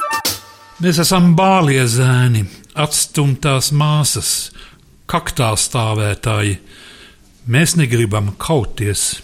Mēs 0.80 1.02
esam 1.02 1.34
bālie 1.37 1.82
zēni, 1.84 2.46
atstumtās 2.80 3.68
māsas, 3.76 4.30
kaktā 5.10 5.50
stāvētāji 5.60 6.56
Mēs 7.49 7.73
negribam 7.78 8.35
kauties. 8.37 9.23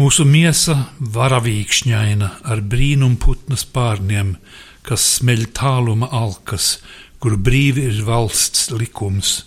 Mūsu 0.00 0.24
miesa 0.24 0.88
varavīkšņaina 1.12 2.28
ar 2.48 2.62
brīnumputna 2.64 3.58
spārniem, 3.60 4.38
kas 4.80 5.04
smeļ 5.18 5.42
tāluma 5.52 6.08
alkas, 6.08 6.78
kur 7.20 7.36
brīvi 7.36 7.84
ir 7.90 7.98
valsts 8.06 8.70
likums. 8.72 9.42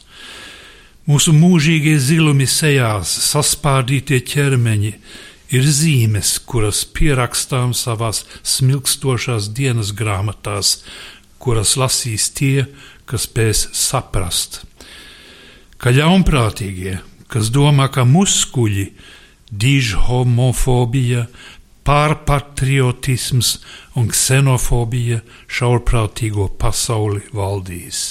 Mūsu 1.10 1.34
mūžīgie 1.34 1.96
zilumi 1.98 2.46
sejās, 2.46 3.10
saspārdītie 3.32 4.22
ķermeņi 4.22 4.94
ir 5.58 5.66
zīmes, 5.66 6.36
kuras 6.46 6.84
pierakstām 6.86 7.74
savās 7.74 8.24
smilkstošās 8.46 9.50
dienas 9.58 9.90
grāmatās, 9.98 10.84
kuras 11.42 11.74
lasīs 11.82 12.30
tie, 12.30 12.68
kas 13.10 13.26
spēs 13.26 13.68
saprast. 13.74 14.62
Ka 15.82 15.90
ļaunprātīgie, 15.94 17.00
kas 17.32 17.52
domā, 17.54 17.88
ka 17.92 18.06
muskuļi, 18.08 18.90
dižhomofobija, 19.52 21.26
pārpatriotisms 21.86 23.50
un 24.00 24.10
ksenofobija 24.10 25.22
šaurprātīgo 25.46 26.48
pasauli 26.62 27.22
valdīs. 27.36 28.06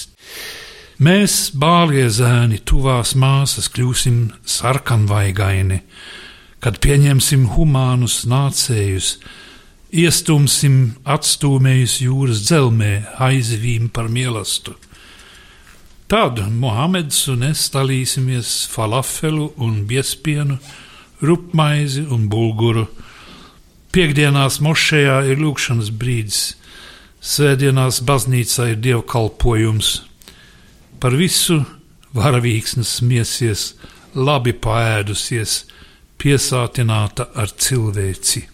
Mēs, 1.02 1.50
bālie 1.58 2.06
zēni, 2.06 2.60
tuvās 2.62 3.16
māsas, 3.18 3.66
kļūsim 3.74 4.28
sarkanvaigaini, 4.46 5.80
kad 6.62 6.78
pieņemsim 6.84 7.48
humānus 7.56 8.22
nācējus, 8.30 9.16
iestumsim 9.90 10.94
atstūmējus 11.02 11.98
jūras 12.06 12.46
dzelmē, 12.46 12.94
aizvīm 13.26 13.90
par 13.90 14.06
mīlestību 14.14 14.93
Tad 16.14 16.38
Mohameds 16.46 17.24
un 17.32 17.40
es 17.42 17.64
dalīsimies 17.74 18.68
falafelu 18.70 19.48
un 19.58 19.80
biespienu, 19.90 20.60
rupmaizi 21.26 22.04
un 22.14 22.28
bulguru. 22.30 22.84
Piektdienās 23.90 24.60
mošējā 24.62 25.16
ir 25.32 25.42
lūkšanas 25.42 25.90
brīdis, 25.90 26.38
svētdienās 27.18 27.98
baznīcā 28.06 28.68
ir 28.76 28.80
dievkalpojums. 28.86 29.90
Par 31.02 31.18
visu 31.18 31.64
varavīksnes 32.14 32.94
smiesies, 33.00 33.68
labi 34.14 34.54
paēdusies, 34.54 35.64
piesātināta 36.14 37.32
ar 37.34 37.50
cilvēci. 37.50 38.53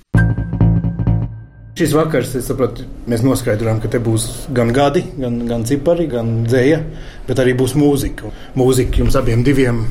Šis 1.79 1.93
vakars, 1.95 2.33
es 2.37 2.49
saprotu, 2.51 2.85
mēs 3.09 3.23
noskaidrojām, 3.25 3.79
ka 3.81 3.89
te 3.93 4.01
būs 4.03 4.27
gan 4.57 4.73
gadi, 4.75 5.05
gan, 5.21 5.39
gan 5.49 5.63
cipari, 5.69 6.09
gan 6.11 6.43
dzēja, 6.49 6.81
bet 7.29 7.41
arī 7.41 7.55
būs 7.57 7.77
mūzika. 7.79 8.33
Mūzika 8.59 9.01
jums 9.01 9.17
abiem 9.17 9.45
diviem, 9.47 9.85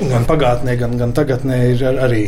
gan 0.00 0.24
pagātnē, 0.28 0.78
gan, 0.80 0.96
gan 0.98 1.12
tagadnē, 1.14 1.60
ir 1.74 1.84
ar, 1.92 2.00
arī 2.08 2.24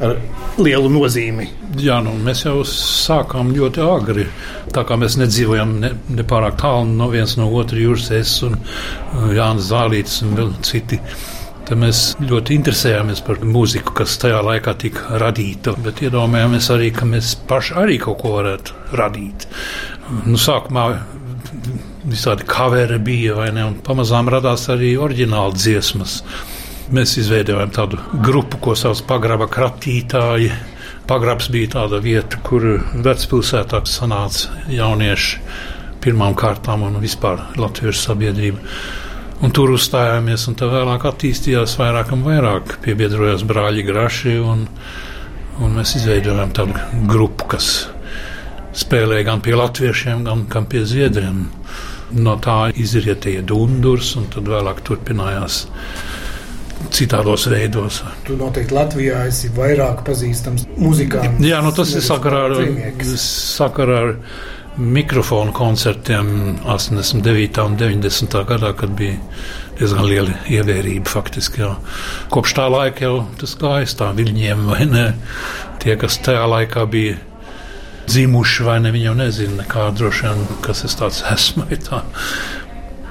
ar 0.00 0.14
lielu 0.60 0.88
nozīmi. 0.92 1.48
Jā, 1.82 1.98
nu, 2.04 2.14
mēs 2.24 2.44
jau 2.46 2.62
sākām 2.66 3.52
ļoti 3.56 3.82
agri. 3.84 4.26
Tā 4.74 4.84
kā 4.88 4.96
mēs 5.00 5.18
nedzīvojam 5.20 5.76
ne, 5.82 5.92
ne 6.14 6.26
pārāk 6.30 6.56
tālu 6.62 6.86
no 6.94 7.10
viens 7.12 7.36
no 7.40 7.50
otra, 7.58 7.78
Jūras 7.80 8.10
es 8.16 8.38
un 8.46 8.56
uh, 8.56 9.28
Jānis 9.36 9.68
Zālītis 9.72 10.22
un 10.24 10.38
vēl 10.38 10.54
citi. 10.66 11.00
Tad 11.70 11.78
mēs 11.78 11.98
ļoti 12.18 12.56
interesējāmies 12.58 13.20
par 13.22 13.44
mūziku, 13.46 13.92
kas 14.00 14.16
tajā 14.18 14.40
laikā 14.42 14.72
tika 14.82 15.20
radīta. 15.22 15.76
Bet 15.78 16.00
iedomājāmies 16.02 16.66
arī, 16.74 16.88
ka 16.90 17.06
mēs 17.06 17.36
paši 17.46 17.76
arī 17.78 17.98
kaut 18.02 18.18
ko 18.24 18.32
varētu 18.40 18.96
radīt. 18.98 19.46
Nu, 20.24 20.34
sākumā 20.34 20.88
visādi 22.10 22.48
kaveri 22.50 22.98
bija, 22.98 23.36
vai 23.38 23.52
ne? 23.54 23.68
Un 23.70 23.76
pamazām 23.86 24.26
radās 24.34 24.66
arī 24.74 24.96
oriģināli 24.98 25.60
dziesmas. 25.62 26.16
Mēs 26.90 27.14
izveidojām 27.22 27.70
tādu 27.76 28.00
grupu, 28.18 28.58
ko 28.66 28.74
sauc 28.74 29.04
par 29.04 29.20
pagraba 29.20 29.46
kratītāji. 29.46 30.50
Pagrabs 31.06 31.52
bija 31.54 31.76
tāda 31.76 32.00
vieta, 32.02 32.40
kur 32.42 32.66
vecpilsētā 32.98 33.84
sanāca 33.86 34.58
jaunieši 34.74 35.38
pirmām 36.02 36.34
kārtām 36.34 36.82
un 36.88 36.98
vispār 36.98 37.46
latviešu 37.62 38.08
sabiedrība. 38.08 38.58
Un 39.40 39.54
tur 39.56 39.70
uzstājāmies, 39.72 40.42
un 40.50 40.56
tā 40.60 40.66
vēlāk 40.68 41.06
attīstījās 41.08 41.78
vairāk 41.80 42.10
un 42.12 42.24
vairāk. 42.26 42.74
Piebiedrojās 42.84 43.46
brāļi 43.48 43.86
Graši, 43.86 44.34
un, 44.44 44.66
un 45.64 45.78
mēs 45.78 45.94
izveidojām 45.96 46.52
tādu 46.56 46.76
grupu, 47.08 47.46
kas 47.54 47.70
spēlēja 48.76 49.30
gan 49.30 49.40
pie 49.44 49.56
latviešiem, 49.56 50.26
gan, 50.28 50.44
gan 50.50 50.68
pie 50.68 50.84
zviedriem. 50.84 51.46
No 52.20 52.36
tā 52.42 52.58
izrietēja 52.76 53.46
dundurs, 53.46 54.12
un 54.20 54.28
tad 54.34 54.50
vēlāk 54.50 54.84
turpinājās 54.84 55.62
citādos 56.92 57.46
veidos. 57.48 58.02
Tu 58.28 58.36
noteikti 58.36 58.76
Latvijā 58.76 59.24
esi 59.30 59.50
vairāk 59.56 60.04
pazīstams 60.04 60.66
muzikām. 60.76 61.40
Jā, 61.44 61.60
nu 61.64 61.72
tas 61.76 61.92
ir 61.96 62.04
sakarā 62.04 62.46
ar, 62.50 62.56
sakarā 63.24 64.00
ar 64.04 64.14
mikrofonu 64.78 65.52
koncertiem 65.52 66.58
89. 66.64 67.64
un 67.64 67.76
90. 67.76 68.44
gadā, 68.48 68.72
kad 68.76 68.92
bija 68.96 69.16
diezgan 69.80 70.06
liela 70.08 70.36
ievērība 70.50 71.08
faktiski. 71.08 71.64
Jā. 71.64 71.74
Kopš 72.32 72.54
tā 72.58 72.68
laika 72.70 73.06
jau 73.06 73.16
tas 73.40 73.56
gājas 73.58 73.96
tā 73.98 74.10
viļņiem, 74.16 74.64
vai 74.68 74.86
ne? 74.88 75.06
Tie, 75.80 75.96
kas 76.00 76.20
tajā 76.24 76.44
laikā 76.50 76.84
bija 76.92 77.18
dzimuši, 78.10 78.64
vai 78.66 78.78
ne, 78.84 78.92
viņi 78.94 79.06
jau 79.08 79.18
nezina 79.18 79.62
nekā 79.62 79.90
droši 79.96 80.26
vien, 80.26 80.48
kas 80.64 80.84
es 80.88 80.96
tāds 80.98 81.22
esmu. 81.34 81.66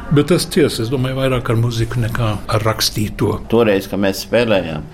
Bet 0.09 0.31
tas 0.31 0.47
tiesa, 0.49 0.83
es 0.83 0.89
domāju, 0.89 1.19
vairāk 1.21 1.51
ar 1.51 1.59
muziku 1.59 2.01
nekā 2.01 2.33
ar 2.49 2.65
rakstīto. 2.65 3.35
Toreiz, 3.51 3.89
kad 3.89 4.01
mēs 4.01 4.23
spēlējām, 4.25 4.85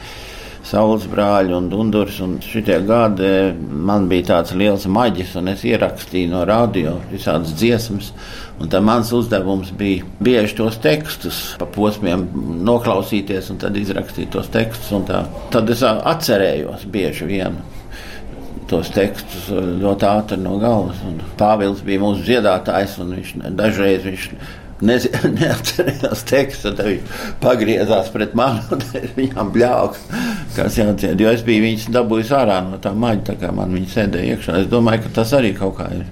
Saules 0.65 1.03
brāļi 1.05 1.53
un 1.53 1.67
Dunduris 1.69 2.17
un 2.25 2.39
šitie 2.41 2.79
gadi, 2.87 3.27
man 3.85 4.07
bija 4.09 4.31
tāds 4.31 4.55
liels 4.57 4.87
maģis, 4.89 5.35
un 5.37 5.51
es 5.51 5.61
ierakstīju 5.67 6.31
no 6.31 6.41
radio 6.49 6.95
visādas 7.11 7.53
dziesmas. 7.53 8.09
Un 8.55 8.71
tad 8.71 8.85
mans 8.87 9.11
uzdevums 9.13 9.69
bija 9.75 10.07
bieži 10.23 10.55
tos 10.57 10.79
tekstus 10.81 11.41
pa 11.59 11.67
posmiem 11.69 12.23
noklausīties 12.65 13.51
un 13.51 13.59
tad 13.61 13.77
izrakstīt 13.77 14.31
tos 14.33 14.49
tekstus. 14.49 15.05
Tad 15.53 15.69
es 15.69 15.83
atcerējos 15.85 16.87
bieži 16.89 17.29
vienu 17.29 17.61
tos 18.69 18.89
tekstus 18.95 19.49
ļoti 19.53 20.07
ātri 20.09 20.41
no 20.41 20.57
galvas. 20.61 21.01
Un 21.05 21.19
Pāvils 21.37 21.83
bija 21.85 22.01
mūsu 22.01 22.25
dziedātājs, 22.25 22.97
un 23.03 23.13
viņš 23.19 23.33
dažreiz 23.59 24.07
viņš 24.07 24.29
neatcerējās 25.39 26.23
tekstu, 26.27 26.73
tad 26.75 26.89
viņš 26.89 27.21
pagriezās 27.43 28.09
pret 28.11 28.35
mani 28.35 28.63
un 28.75 28.83
viņam 29.19 29.51
bļauka, 29.55 30.21
kas 30.57 30.79
jādzied. 30.79 31.21
Jo 31.21 31.31
es 31.31 31.45
biju 31.47 31.63
viņus 31.63 31.89
dabūjis 31.95 32.33
ārā 32.35 32.59
no 32.65 32.79
tā 32.83 32.91
maģa, 32.91 33.23
tā 33.31 33.37
kā 33.39 33.53
man 33.55 33.75
viņi 33.75 33.91
sēdēja 33.93 34.35
iekšā. 34.35 34.59
Es 34.63 34.71
domāju, 34.71 35.05
ka 35.05 35.13
tas 35.21 35.31
arī 35.37 35.53
kaut 35.55 35.77
kā 35.79 35.89
ir 35.95 36.05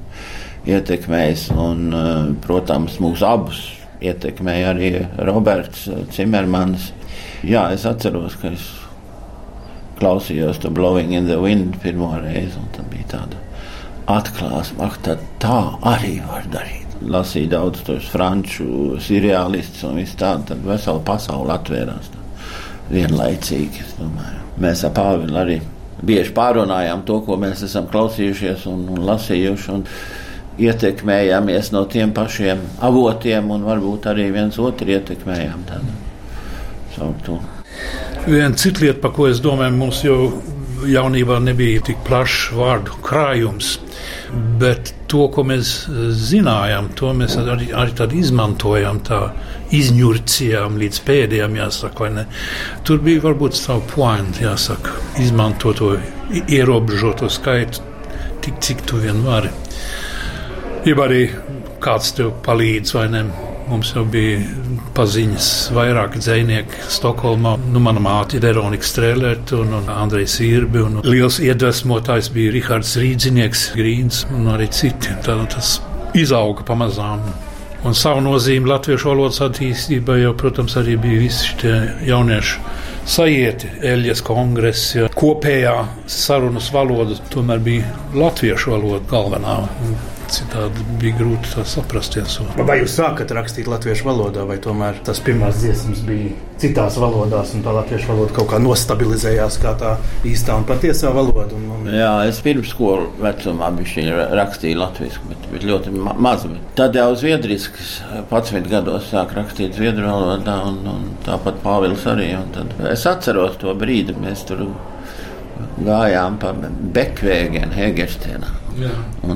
ietekmējis. 0.77 1.49
Un, 1.59 1.87
eh, 1.93 2.11
protams, 2.45 2.99
mūs 3.03 3.23
abus 3.27 3.65
ietekmēja 4.03 4.71
arī 4.71 4.93
Roberts 5.27 5.89
Cimermans. 6.15 6.91
Jā, 7.43 7.71
es 7.75 7.83
atceros, 7.85 8.37
ka 8.39 8.53
es 8.55 8.63
klausījos 9.99 10.59
to 10.63 10.71
Blowing 10.71 11.13
in 11.13 11.27
the 11.27 11.39
Wind 11.39 11.81
pirmo 11.83 12.13
reizi, 12.15 12.55
un 12.59 12.71
tad 12.75 12.87
bija 12.91 13.11
tāda 13.17 13.43
atklāsme, 14.07 14.89
ka 15.03 15.17
tā 15.39 15.59
arī 15.93 16.17
var 16.27 16.47
darīt 16.51 16.82
lasīju 17.09 17.51
daudz 17.51 17.83
tos 17.87 18.09
franču 18.11 18.97
seriālistus 19.03 19.85
un 19.87 20.01
visu 20.01 20.17
tādu, 20.19 20.49
tad 20.51 20.65
vesela 20.65 21.03
pasaule 21.05 21.53
atvērās. 21.55 22.11
Tā. 22.13 22.21
Vienlaicīgi, 22.93 23.85
mēs 24.61 24.83
ar 24.85 24.93
Pāvilu 24.95 25.39
arī 25.39 25.61
bieži 26.03 26.33
pārunājām 26.35 27.05
to, 27.07 27.21
ko 27.25 27.37
mēs 27.39 27.63
esam 27.67 27.87
klausījušies 27.91 28.67
un, 28.71 28.85
un 28.93 29.03
lasījuši. 29.07 29.71
Un 29.73 29.87
ietekmējāmies 30.61 31.71
no 31.73 31.83
tiem 31.89 32.11
pašiem 32.13 32.59
avotiem, 32.85 33.49
un 33.55 33.63
varbūt 33.65 34.05
arī 34.11 34.27
viens 34.35 34.59
otru 34.61 34.93
ietekmējām. 34.93 35.63
Viena 38.27 38.53
cita 38.55 38.83
lieta, 38.83 38.99
par 39.01 39.15
ko 39.15 39.27
es 39.31 39.41
domāju, 39.43 39.73
mums 39.79 40.03
jau 40.05 40.17
jaunībā 40.89 41.39
nebija 41.43 41.81
tik 41.89 42.01
plašs 42.07 42.51
vārdu 42.57 42.97
krājums. 43.05 43.77
Bet 44.61 44.93
to, 45.11 45.27
ko 45.33 45.45
mēs 45.47 45.73
eh, 45.87 46.09
zinājām, 46.17 46.89
to 46.97 47.13
mēs 47.17 47.37
arī, 47.39 47.69
arī 47.77 48.09
izmantojām, 48.19 49.01
tā 49.05 49.21
izņurcījām 49.73 50.77
līdz 50.81 51.01
pēdējiem, 51.07 51.57
jāsaka? 51.61 52.11
Tur 52.87 53.01
bija 53.05 53.23
varbūt 53.27 53.57
savu 53.57 53.85
pointu, 53.93 54.45
jāsaka, 54.47 54.97
izmantot 55.23 55.81
to 55.81 55.93
ierobežoto 56.43 57.29
skaitu, 57.29 57.81
tik 58.43 58.59
cik 58.61 58.85
tu 58.89 59.01
vien 59.03 59.23
vari. 59.25 59.53
Jeb 60.83 60.99
arī 60.99 61.23
kāds 61.83 62.13
tev 62.17 62.33
palīdz 62.43 62.95
vai 62.97 63.09
ne. 63.13 63.25
Mums 63.69 63.93
jau 63.95 64.03
bija 64.05 64.41
paziņas, 64.97 65.47
vairāki 65.73 66.19
dzinieki 66.21 66.83
Stokholmā. 66.91 67.55
Nu, 67.71 67.79
mana 67.83 68.01
māte 68.03 68.37
ir 68.37 68.43
Veronika 68.43 68.87
Strēlēta 68.87 69.57
un, 69.61 69.71
un 69.79 69.89
Andrejs 69.93 70.35
Irbi. 70.43 70.83
Un 70.83 70.99
liels 71.07 71.39
iedvesmotājs 71.43 72.29
bija 72.35 72.53
Rihards 72.57 72.97
Rīdzinieks, 72.99 73.65
Grīns 73.77 74.23
un 74.35 74.51
arī 74.53 74.67
citi. 74.73 75.15
Tad 75.25 75.47
tas 75.55 75.77
izauga 76.17 76.65
pamazām. 76.67 77.23
Un 77.83 77.95
savu 77.99 78.21
nozīmi 78.23 78.69
latviešu 78.69 79.09
valodas 79.11 79.41
attīstībai 79.43 80.21
jau, 80.21 80.35
protams, 80.39 80.77
arī 80.79 80.95
bija 81.03 81.23
visi 81.25 81.49
šie 81.51 81.73
jaunieši 82.07 82.61
sajieti, 83.09 83.71
Eļļas 83.83 84.23
kongress, 84.23 84.93
ja 84.95 85.09
kopējā 85.11 85.75
sarunas 86.07 86.69
valoda 86.73 87.17
tomēr 87.33 87.59
bija 87.63 87.91
latviešu 88.15 88.75
valoda 88.75 89.03
galvenā. 89.11 89.57
Citādi 90.33 90.81
bija 90.97 91.17
grūti 91.19 91.63
saprasties. 91.69 92.39
Vai 92.65 92.79
jūs 92.79 92.95
sākat 92.97 93.29
rakstīt 93.37 93.67
latviešu 93.69 94.07
valodā, 94.07 94.47
vai 94.49 94.55
tomēr 94.61 94.97
tas 95.05 95.19
pirmās 95.21 95.59
dziesmas 95.61 95.99
bija 96.07 96.31
citās 96.61 96.97
valodās, 97.01 97.51
un 97.53 97.61
tā 97.65 97.73
latviešu 97.75 98.09
valoda 98.09 98.33
kaut 98.33 98.49
kā 98.49 98.59
nostabilizējās 98.63 99.59
kā 99.61 99.75
tā 99.77 99.91
īstā 100.25 100.55
un 100.57 100.65
patiesā 100.69 101.11
valoda? 101.13 101.53
Un, 101.53 101.67
un... 101.75 101.91
Jā, 101.93 102.09
es 102.29 102.39
pirms 102.45 102.71
skolu 102.73 103.11
vecumā 103.21 103.69
rakstīju 104.39 104.81
latviešu, 104.81 105.27
bet, 105.29 105.45
bet 105.53 105.67
ļoti 105.69 105.93
ma 105.99 106.15
maz. 106.17 106.47
Bet 106.49 106.73
tad 106.81 106.97
jau 106.97 107.11
zviedriski 107.19 107.85
11 108.31 108.71
gados 108.73 109.11
sāk 109.11 109.35
rakstīt 109.37 109.77
zviedru 109.77 110.09
valodā, 110.09 110.57
un, 110.71 110.81
un 110.95 111.05
tāpat 111.27 111.61
Pāvils 111.61 112.09
arī. 112.09 112.31
Es 112.89 113.05
atceros 113.09 113.61
to 113.61 113.77
brīdi, 113.77 114.17
mēs 114.17 114.47
tur 114.49 114.65
gājām 115.83 116.41
pa 116.41 116.55
Bekvēgen, 116.57 117.77
Hegerstenā. 117.77 118.62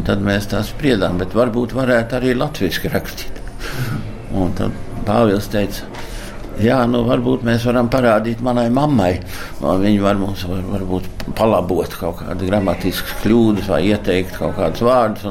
Tad 0.08 0.24
mēs 0.24 0.48
tā 0.52 0.64
spriedām, 0.66 1.20
bet 1.22 1.36
varbūt 1.38 1.76
varētu 1.78 2.18
arī 2.18 2.34
latviešu 2.38 2.92
rakstīt. 2.94 3.42
Un 4.38 4.54
tad 4.58 4.76
Pāvils 5.08 5.48
teica, 5.52 5.86
jā, 6.60 6.82
nu 6.90 7.04
varbūt 7.08 7.46
mēs 7.48 7.64
varam 7.70 7.88
parādīt 7.92 8.42
manai 8.44 8.68
mammai. 8.74 9.14
Viņa 9.62 10.04
var 10.04 10.20
mums 10.20 10.44
var, 10.50 10.66
varbūt 10.74 11.28
palabot 11.38 11.96
kaut 12.00 12.20
kādas 12.24 12.50
gramatiskas 12.50 13.22
kļūdas 13.24 13.70
vai 13.72 13.82
ieteikt 13.92 14.36
kaut 14.40 14.58
kādus 14.58 14.84
vārdus. 14.88 15.24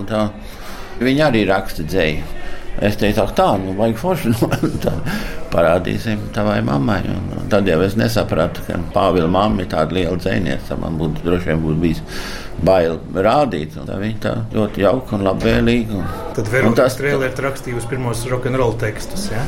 Viņa 1.02 1.28
arī 1.28 1.44
raksta 1.50 1.84
dzēju. 1.84 2.45
Es 2.84 2.98
teicu, 3.00 3.24
tā, 3.36 3.48
nu, 3.60 3.72
vajag 3.78 4.00
forši. 4.00 4.32
Nu, 4.34 4.48
parādīsim 5.54 6.26
tavai 6.36 6.58
mammai. 6.66 7.00
Un 7.08 7.48
tad 7.52 7.68
jau 7.68 7.78
es 7.84 7.96
nesapratu, 7.96 8.64
ka 8.66 8.80
Pāvila 8.92 9.30
mamma 9.32 9.64
ir 9.64 9.70
tāda 9.72 9.96
liela 9.96 10.18
dzēniece. 10.20 10.76
Man 10.82 10.98
būtu 11.00 11.24
droši 11.24 11.52
vien 11.52 11.62
būtu 11.64 11.80
bijis 11.82 12.02
bail 12.66 12.98
rādīt. 13.14 13.76
Tā 13.88 13.98
viņa 14.00 14.22
tā 14.22 14.34
ļoti 14.52 14.84
jauka 14.84 15.16
un 15.16 15.26
labvēlīga. 15.30 16.00
Un, 16.00 16.14
tad 16.36 16.52
Veronika 16.52 16.84
tas... 16.84 16.96
Strēlēta 16.98 17.48
rakstījusi 17.48 17.92
pirmos 17.92 18.24
rokenrola 18.30 18.76
tekstus. 18.84 19.30
Ja? 19.32 19.44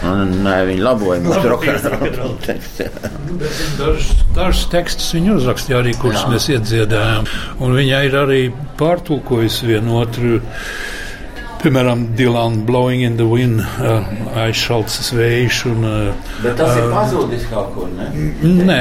Nē, 0.00 0.54
viņi 0.68 0.84
laboja 0.84 1.20
mūsu 1.24 1.48
rokenrola 1.52 2.36
tekstus. 2.46 3.18
Dažus 3.80 4.22
daž 4.36 4.62
tekstus 4.72 5.10
viņi 5.16 5.34
uzrakstīja 5.36 5.80
arī, 5.82 5.92
kurus 6.00 6.24
mēs 6.30 6.48
iedziedājām. 6.54 7.28
Un 7.64 7.76
viņa 7.76 8.00
ir 8.08 8.16
arī 8.22 8.40
pārtulkojusi 8.80 9.72
vienu 9.74 10.00
otru. 10.00 10.40
Piemēram, 11.60 12.06
Dilana 12.16 12.64
Blowing 12.64 13.02
in 13.04 13.18
the 13.18 13.26
Wind, 13.28 13.60
uh, 13.60 14.06
aizšalts 14.46 15.10
vējš. 15.12 15.58
Un, 15.68 15.84
uh, 15.84 16.30
Bet 16.40 16.56
tas 16.56 16.72
uh, 16.72 16.78
ir 16.80 16.94
pazudis 16.94 17.44
kaut 17.50 17.74
kur, 17.74 17.90
ne? 17.98 18.08
Nē, 18.70 18.80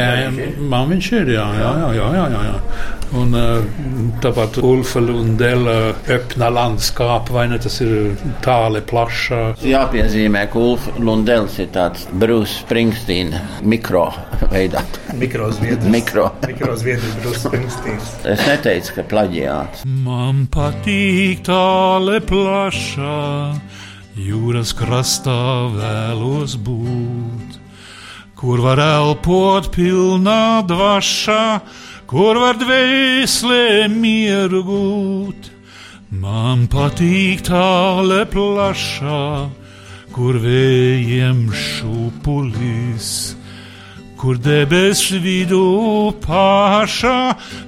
man 0.71 0.87
viņš 0.93 1.11
ir, 1.19 1.33
jā, 1.35 1.47
jā, 1.59 1.73
jā. 1.81 1.91
jā, 1.97 2.07
jā, 2.15 2.25
jā, 2.35 2.45
jā. 2.47 2.87
Un, 3.17 3.33
uh, 3.33 3.63
tāpat 4.21 4.59
Ulfa 4.61 5.01
Lundela 5.01 5.95
öppna 6.11 6.49
landskap, 6.53 7.31
vai 7.33 7.47
ne 7.49 7.57
tas 7.61 7.79
ir 7.81 8.13
tāli 8.45 8.83
plašā. 8.85 9.41
Jāpiezīmē, 9.65 10.45
ka 10.51 10.61
Ulfa 10.61 10.93
Lundels 11.01 11.57
ir 11.61 11.71
tāds 11.73 12.05
Bruce 12.21 12.59
Springsteen 12.61 13.33
mikro 13.65 14.07
veidā. 14.53 14.83
Mikrozviedris. 15.17 15.89
Mikro. 15.89 16.29
Mikrozviedris 16.45 17.17
Bruce 17.23 17.43
Springsteen. 17.47 17.99
Es 18.35 18.45
neteicu, 18.45 18.99
ka 18.99 19.07
plaģiāts. 19.15 19.85
Man 20.05 20.45
patīk 20.53 21.43
tāli 21.49 22.19
plašā 22.29 22.69
pašā 22.69 23.59
jūras 24.19 24.73
krastā 24.77 25.69
vēlos 25.73 26.57
būt, 26.59 27.57
kur 28.39 28.61
var 28.61 28.79
elpot 28.83 29.69
pilnā 29.73 30.61
dvašā, 30.67 31.43
kur 32.09 32.39
var 32.41 32.57
dvēselē 32.57 33.85
mieru 33.93 34.63
gūt. 34.65 35.49
Man 36.09 36.65
patīk 36.71 37.43
tāle 37.45 38.23
plašā, 38.31 39.49
kur 40.15 40.39
vējiem 40.41 41.43
šūpulis, 41.53 43.11
kur 44.17 44.41
debesu 44.41 45.21
vidū 45.21 46.09
pašā 46.25 47.19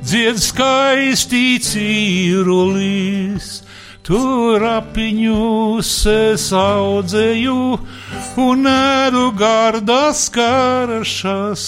dzied 0.01 0.41
skaisti 0.41 1.45
cīrulis. 1.61 3.59
Tur 4.01 4.63
apiņus 4.65 5.89
es 6.09 6.47
audzēju 6.57 7.57
un 8.41 8.69
ēdu 8.71 9.27
gardas 9.37 10.23
karšas, 10.33 11.65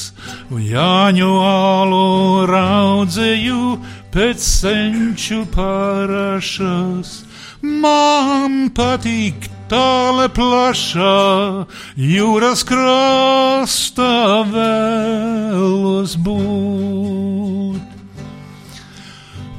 un 0.49 0.63
jāņu 0.65 1.29
alu 1.45 2.09
raudzēju 2.49 3.77
pēc 4.15 4.49
senču 4.49 5.43
parašas. 5.53 7.13
Man 7.61 8.73
patīk 8.73 9.45
tāle 9.69 10.25
plašā 10.33 11.67
jūras 11.95 12.65
krasta 12.65 14.11
vēlos 14.57 16.17
būt. 16.25 17.92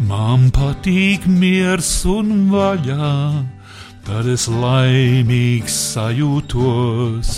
Man 0.02 0.50
patīk 0.50 1.26
miers 1.30 2.04
un 2.10 2.50
vaļā, 2.50 3.44
tad 4.02 4.26
es 4.26 4.48
laimīgs 4.50 5.76
sajūtos. 5.94 7.30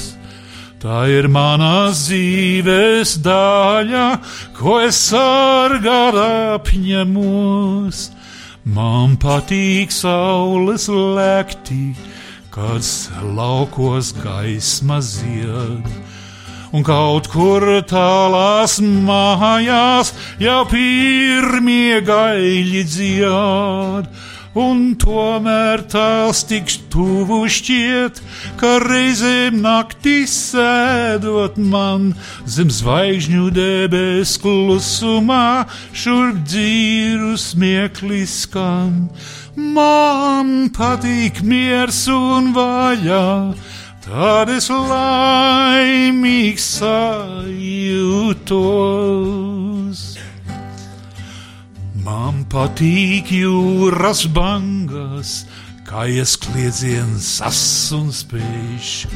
Tā 0.81 1.03
ir 1.13 1.29
manas 1.29 2.07
dzīves 2.07 3.19
daļa, 3.25 4.07
ko 4.57 4.81
es 4.87 4.97
sargāt 5.11 6.17
apņemos. 6.23 8.03
Man 8.65 9.17
patīk 9.21 9.93
saules 9.93 10.89
lekti, 10.89 11.95
kad 12.51 12.83
laukos 13.37 14.15
gaisma 14.25 15.03
zied 15.05 15.85
un 16.73 16.87
kaut 16.87 17.29
kur 17.31 17.67
tālās 17.87 18.79
mājās 18.83 20.15
jau 20.43 20.63
pirmie 20.71 22.01
gaļi 22.07 22.87
dzied. 22.87 24.17
Un 24.57 24.95
tomēr 24.97 25.83
tās 25.93 26.39
tik 26.49 26.71
tuvu 26.89 27.43
šķiet, 27.53 28.23
ka 28.57 28.79
reizēm 28.81 29.59
naktī 29.61 30.23
sēdot 30.33 31.59
man 31.61 32.15
zem 32.49 32.73
zvaigžņu 32.73 33.51
debes 33.53 34.39
klusumā, 34.41 35.67
šurp 35.93 36.41
dzīru 36.49 37.35
smieklis 37.37 38.39
skan. 38.47 39.11
Man 39.61 40.71
patīk 40.73 41.43
miers 41.45 42.07
un 42.09 42.55
vaļā, 42.57 43.27
tad 44.07 44.51
es 44.55 44.69
laimīgs 44.71 46.67
sajūtos. 46.79 47.57
Man 52.07 52.45
patīk 52.53 53.33
jūras 53.35 54.23
bangas, 54.31 55.47
kā 55.89 56.07
ieskliedziens 56.07 57.27
sas 57.41 57.63
un 57.97 58.13
spēj. 58.15 59.11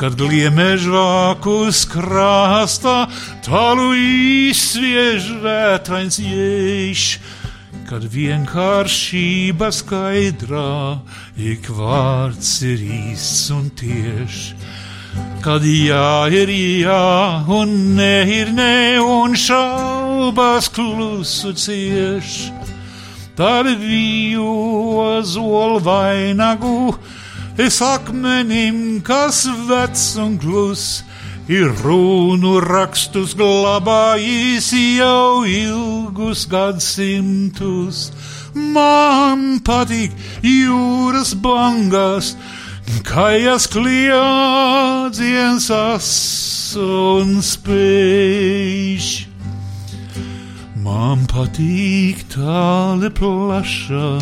Kad 0.00 0.16
gliemežvākus 0.16 1.84
krāstā 1.92 3.04
tālu 3.44 3.92
izsviež 4.00 5.28
vētrains 5.44 6.16
jēš, 6.24 7.20
kad 7.90 8.04
vienkāršība 8.06 9.66
skaidrā, 9.74 11.00
ik 11.34 11.66
vārds 11.74 12.60
ir 12.62 12.84
īsts 12.86 13.48
un 13.50 13.64
tieši. 13.74 14.54
Kad 15.42 15.66
jā 15.66 16.28
ir 16.30 16.52
jā, 16.54 17.42
un 17.50 17.72
nē 17.98 18.14
ir 18.30 18.52
nē, 18.54 18.76
un 19.02 19.34
šaubas 19.34 20.70
klusu 20.70 21.50
cieš, 21.50 22.52
tad 23.34 23.66
vīju 23.82 24.46
olu 25.42 25.82
vainagu, 25.82 26.94
es 27.58 27.80
akmenim, 27.82 29.00
kas 29.02 29.48
vecs 29.66 30.12
un 30.22 30.38
klus, 30.38 31.00
ir 31.50 31.72
runu 31.82 32.60
rakstus 32.62 33.32
glabājis 33.34 34.68
jau 35.00 35.42
ilgus 35.42 36.44
gadsimtus. 36.50 38.10
Man 38.54 39.58
patīk 39.66 40.14
jūras 40.46 41.34
bangas, 41.42 42.36
kājas 43.06 43.66
kliādziens 43.72 45.66
as 45.74 46.10
un 46.78 47.40
spēj. 47.42 49.26
Man 50.86 51.26
patīk 51.30 52.22
tāle 52.30 53.10
plašā, 53.10 54.14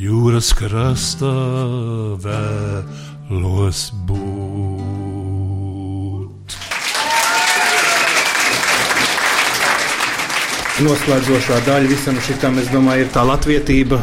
jūras 0.00 0.52
krastā 0.56 1.36
vēlos 2.24 3.88
būt. 4.08 4.69
Noslēdzošā 10.80 11.58
daļa 11.66 11.88
visam 11.90 12.16
šitam, 12.24 12.56
es 12.56 12.70
domāju, 12.72 13.04
ir 13.04 13.10
tā 13.12 13.20
latvietība, 13.28 13.98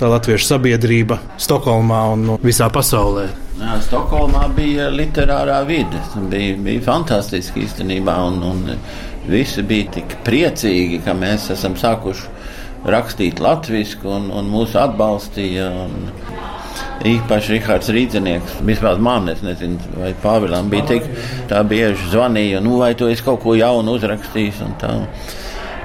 tā 0.00 0.08
latviešu 0.08 0.46
sabiedrība 0.48 1.18
Stokholmā 1.36 1.98
un 2.14 2.22
nu, 2.24 2.36
visā 2.40 2.70
pasaulē. 2.72 3.26
Jā, 3.58 3.74
Stokholmā 3.84 4.46
bija 4.56 4.86
literārā 4.88 5.58
vide. 5.68 6.00
Bija, 6.32 6.54
bija 6.56 6.84
fantastiski 6.86 7.66
īstenībā. 7.66 8.14
Un, 8.30 8.40
un 8.48 8.62
visi 9.28 9.60
bija 9.66 9.90
tik 9.98 10.16
priecīgi, 10.24 11.02
ka 11.04 11.12
mēs 11.18 11.50
esam 11.52 11.76
sākuši 11.76 12.88
rakstīt 12.88 13.44
latviešu, 13.44 14.00
un, 14.08 14.32
un 14.32 14.48
mūs 14.54 14.72
atbalstīja. 14.80 15.68
Un 15.84 16.08
īpaši 17.12 17.58
Rihards 17.58 17.92
Rīdzenieks, 17.92 18.56
vispār 18.64 19.04
man, 19.04 19.28
es 19.28 19.44
nezinu, 19.44 19.76
vai 20.00 20.14
Pāvilam 20.24 20.72
bija 20.72 20.88
tik 20.94 21.12
tā 21.50 21.60
bieži 21.68 22.08
zvanīja, 22.14 22.64
nu 22.64 22.80
vai 22.80 22.94
tu 22.96 23.10
esi 23.12 23.24
kaut 23.26 23.42
ko 23.44 23.58
jaunu 23.58 23.98
uzrakstījis 23.98 24.64
un 24.64 24.76
tā. 24.80 24.96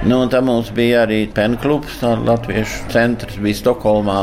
Nu, 0.06 0.20
tā 0.30 0.38
mums 0.44 0.68
bija 0.70 1.02
arī 1.02 1.24
penklubs, 1.34 1.96
latviešu 2.02 2.84
centrs 2.92 3.38
bija 3.42 3.58
Stokholmā, 3.58 4.18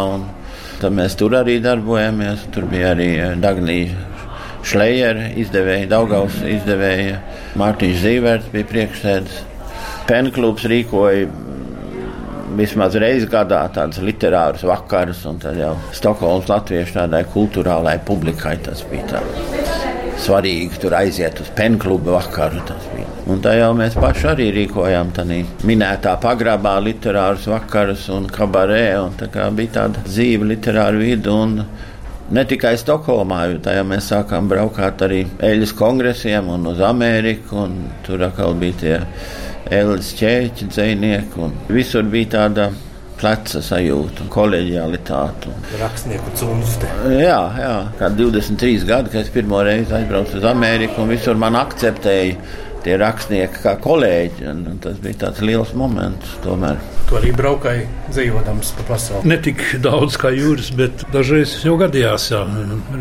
tad 0.79 0.95
mēs 0.95 1.17
tur 1.19 1.35
arī 1.35 1.57
darbojamies. 1.63 2.45
Tur 2.55 2.69
bija 2.71 2.93
arī 2.95 3.09
Dagnija 3.43 3.97
Šlejera 4.65 5.27
izdevēja, 5.35 5.89
Daugaus 5.91 6.37
izdevēja, 6.47 7.19
Mārtiņš 7.59 7.99
Zīvērts 8.05 8.53
bija 8.53 8.69
priekšsēdis. 8.71 9.41
Penklubs 10.07 10.65
rīkoja 10.71 11.27
vismaz 12.55 12.95
reizi 13.01 13.27
gadā 13.29 13.65
tādus 13.75 13.99
literārus 14.05 14.63
vakarus, 14.69 15.25
un 15.27 15.43
tad 15.43 15.59
jau 15.59 15.75
Stokholmas 15.93 16.47
latviešu 16.53 17.01
tādai 17.01 17.25
kultūrālai 17.35 17.97
publikai 18.07 18.55
tas 18.63 18.85
bija 18.89 19.11
tā 19.11 19.25
svarīgi 20.25 20.79
tur 20.81 20.95
aiziet 20.97 21.43
uz 21.43 21.51
penklubu 21.57 22.15
vakaru. 22.15 22.63
Un 23.25 23.39
tā 23.41 23.55
jau 23.57 23.71
mēs 23.73 23.95
paši 23.97 24.27
arī 24.29 24.45
rīkojām 24.53 25.09
tādā 25.15 25.39
minētā 25.65 26.11
pagrabā 26.21 26.75
literārus 26.85 27.47
vakarus 27.49 28.05
un 28.13 28.27
kabarē, 28.29 28.83
un 29.01 29.15
tā 29.17 29.31
kā 29.33 29.47
bija 29.55 29.79
tāda 29.79 30.03
dzīva 30.05 30.51
literāra 30.51 30.99
vide. 30.99 31.65
Ne 32.35 32.41
tikai 32.45 32.75
Stokholmā, 32.77 33.39
jo 33.49 33.57
tajā 33.65 33.81
mēs 33.85 34.11
sākām 34.11 34.47
braukt 34.49 35.01
arī 35.05 35.23
eļļas 35.45 35.73
kongresiem 35.77 36.47
un 36.53 36.69
uz 36.69 36.81
Ameriku. 36.81 37.65
Un 37.65 37.75
tur 38.05 38.23
atkal 38.25 38.53
bija 38.61 38.79
tie 38.81 38.95
eļļas 39.73 40.09
ķēķi, 40.21 40.69
dzinieki. 40.73 41.49
Visur 41.73 42.05
bija 42.09 42.31
tāda 42.37 42.71
pleca 43.15 43.61
sajūta 43.63 44.25
un 44.25 44.31
kolēģialitāte. 44.33 45.53
Rakstnieku 45.79 46.33
cūnste. 46.37 46.89
Jā, 47.15 47.39
jā, 47.61 47.75
kā 47.99 48.09
23 48.13 48.85
gadi, 48.89 49.13
kad 49.13 49.21
es 49.23 49.31
pirmo 49.33 49.61
reizi 49.65 49.95
aizbraucu 49.97 50.39
uz 50.41 50.47
Ameriku 50.49 51.01
un 51.05 51.13
visur 51.13 51.39
man 51.39 51.57
akceptēja 51.61 52.64
tie 52.85 52.97
rakstnieki 53.01 53.61
kā 53.63 53.75
kolēģi. 53.81 54.45
Un, 54.51 54.61
un 54.73 54.81
tas 54.83 54.99
bija 55.01 55.25
tāds 55.25 55.41
liels 55.45 55.73
moments 55.77 56.35
tomēr. 56.45 56.81
Tu 57.09 57.17
arī 57.19 57.33
braukai 57.37 57.77
dzējotams 58.11 58.75
pa 58.77 58.87
pasauli. 58.93 59.31
Ne 59.31 59.39
tik 59.45 59.63
daudz 59.85 60.19
kā 60.21 60.31
jūras, 60.35 60.71
bet 60.77 61.05
dažreiz 61.13 61.57
jau 61.65 61.77
gadījās, 61.81 62.29
jā. 62.33 62.45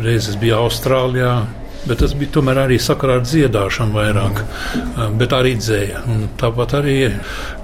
Reizes 0.01 0.39
bija 0.41 0.63
Austrālijā. 0.65 1.37
Bet 1.85 1.99
tas 2.01 2.15
bija 2.17 2.39
tomēr 2.39 2.63
arī 2.63 2.79
sakarā 2.81 3.19
ar 3.19 3.25
dziedāšanu 3.27 3.93
vairāk, 3.93 4.39
bet 5.19 5.35
arī 5.37 5.51
dzēja. 5.59 6.01
Un 6.09 6.23
tāpat 6.41 6.79
arī 6.79 6.95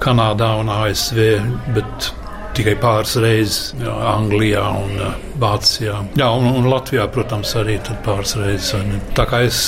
Kanādā 0.02 0.52
un 0.60 0.70
ASV. 0.70 1.18
Bet 1.74 2.12
tikai 2.54 2.76
pāris 2.78 3.16
reizes 3.18 3.72
jā, 3.80 3.96
Anglijā 4.12 4.62
un 4.78 5.02
Vācijā. 5.42 5.96
Jā, 6.20 6.30
un, 6.38 6.46
un 6.60 6.70
Latvijā, 6.70 7.08
protams, 7.10 7.56
arī 7.58 7.80
pāris 8.06 8.36
reizes. 8.38 8.86
Tā 9.16 9.26
kā 9.26 9.42
es 9.48 9.58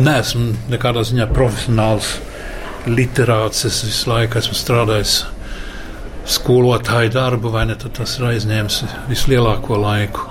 neesmu 0.00 0.54
nekādā 0.72 1.04
ziņā 1.06 1.28
profesionāls 1.34 2.16
literāts. 2.86 3.64
Es 3.68 3.82
visu 3.86 4.10
laiku 4.10 4.40
esmu 4.40 4.56
strādājis 4.58 5.16
skolotāju 6.34 7.12
darbu, 7.14 7.52
vai 7.52 7.66
ne? 7.68 7.76
Tad 7.80 7.96
tas 8.00 8.18
ir 8.18 8.30
aizņēmis 8.32 8.80
vislielāko 9.10 9.78
laiku. 9.80 10.30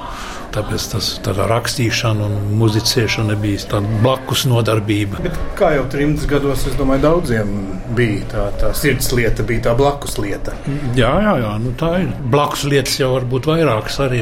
Tāpēc 0.53 0.83
tas 0.91 1.07
tāda 1.25 1.47
rakstīšana 1.49 2.27
un 2.27 2.51
muzicēšana 2.59 3.33
bija 3.41 3.63
tāda 3.71 4.01
blakus 4.03 4.43
nodarbība. 4.45 5.23
Bet 5.25 5.39
kā 5.57 5.71
jau 5.73 5.87
trimdus 5.89 6.27
gados, 6.29 6.67
es 6.69 6.75
domāju, 6.77 7.01
daudziem 7.07 7.55
bija 7.97 8.27
tā, 8.29 8.43
tā 8.61 8.69
sirds 8.77 9.09
lieta, 9.17 9.45
bija 9.49 9.69
tā 9.69 9.73
blakus 9.79 10.19
lieta. 10.21 10.53
Jā, 10.93 11.09
jā, 11.25 11.33
jā 11.41 11.55
nu 11.63 11.73
tā 11.79 11.95
ir. 12.03 12.13
Blakus 12.35 12.67
lietas 12.69 12.99
jau 13.01 13.15
var 13.15 13.25
būt 13.33 13.49
vairākas 13.49 13.97
arī. 14.05 14.21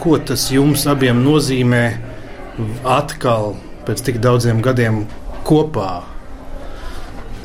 Ko 0.00 0.20
tas 0.20 0.46
jums 0.52 0.84
abiem 0.88 1.24
nozīmē 1.24 1.84
atkal 2.84 3.54
pēc 3.90 4.04
tik 4.06 4.22
daudziem 4.24 4.62
gadiem 4.64 5.02
kopā? 5.44 5.90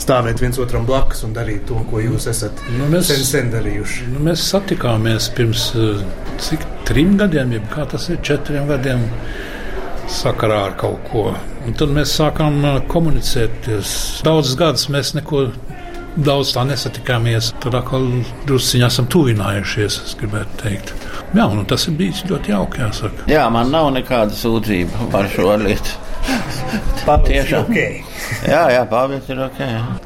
Stāvēt 0.05 0.41
viens 0.43 0.57
otram 0.61 0.83
blakus 0.85 1.23
un 1.25 1.31
darīt 1.33 1.63
to, 1.69 1.79
ko 1.89 2.01
jūs 2.03 2.27
esat 2.29 2.59
Nu, 2.77 2.85
mēs- 2.91 3.07
sen, 3.09 3.23
sen 3.25 3.51
darījuši. 3.53 4.09
Nu, 4.13 4.19
mēs 4.27 4.43
satikāmies 4.51 5.29
pirms 5.33 5.69
eh, 5.79 6.03
cik 6.37 6.65
trim 6.85 7.15
gadiem, 7.17 7.53
jeb 7.55 7.69
kā 7.71 7.87
tas 7.89 8.09
ir 8.11 8.19
četriem 8.21 8.67
gadiem, 8.69 9.05
sakarā 10.11 10.59
ar 10.67 10.75
kaut 10.77 10.99
ko. 11.11 11.23
Un 11.65 11.73
tad 11.73 11.89
mēs 11.95 12.11
sākām 12.19 12.59
eh, 12.65 12.81
komunicēt. 12.91 13.71
Daudzus 14.27 14.55
gadus 14.59 14.89
mēs 14.93 15.15
neko 15.17 15.47
daudz 16.17 16.51
tā 16.55 16.67
nesatikāmies. 16.67 17.53
Tad 17.63 17.79
atkal 17.79 18.05
drusciņā 18.45 18.91
esam 18.91 19.07
tuvinājušies, 19.11 19.97
es 20.05 20.13
gribētu 20.19 20.61
teikt. 20.61 20.93
Jā, 21.35 21.47
un 21.49 21.65
tas 21.65 21.87
ir 21.89 21.95
bijis 21.97 22.21
ļoti 22.29 22.53
jauki, 22.53 22.83
jāsaka. 22.83 23.25
Jā, 23.31 23.47
man 23.51 23.71
nav 23.73 23.89
nekāda 23.95 24.35
sūdzība 24.37 25.09
par 25.11 25.31
šo 25.33 25.55
lietu. 25.63 25.97
Patiešām. 27.05 27.67
Okay. 27.69 28.01
Jā, 28.49 28.63
jā, 28.73 28.81
pāvis 28.89 29.27
ir 29.29 29.41
ok. 29.45 29.59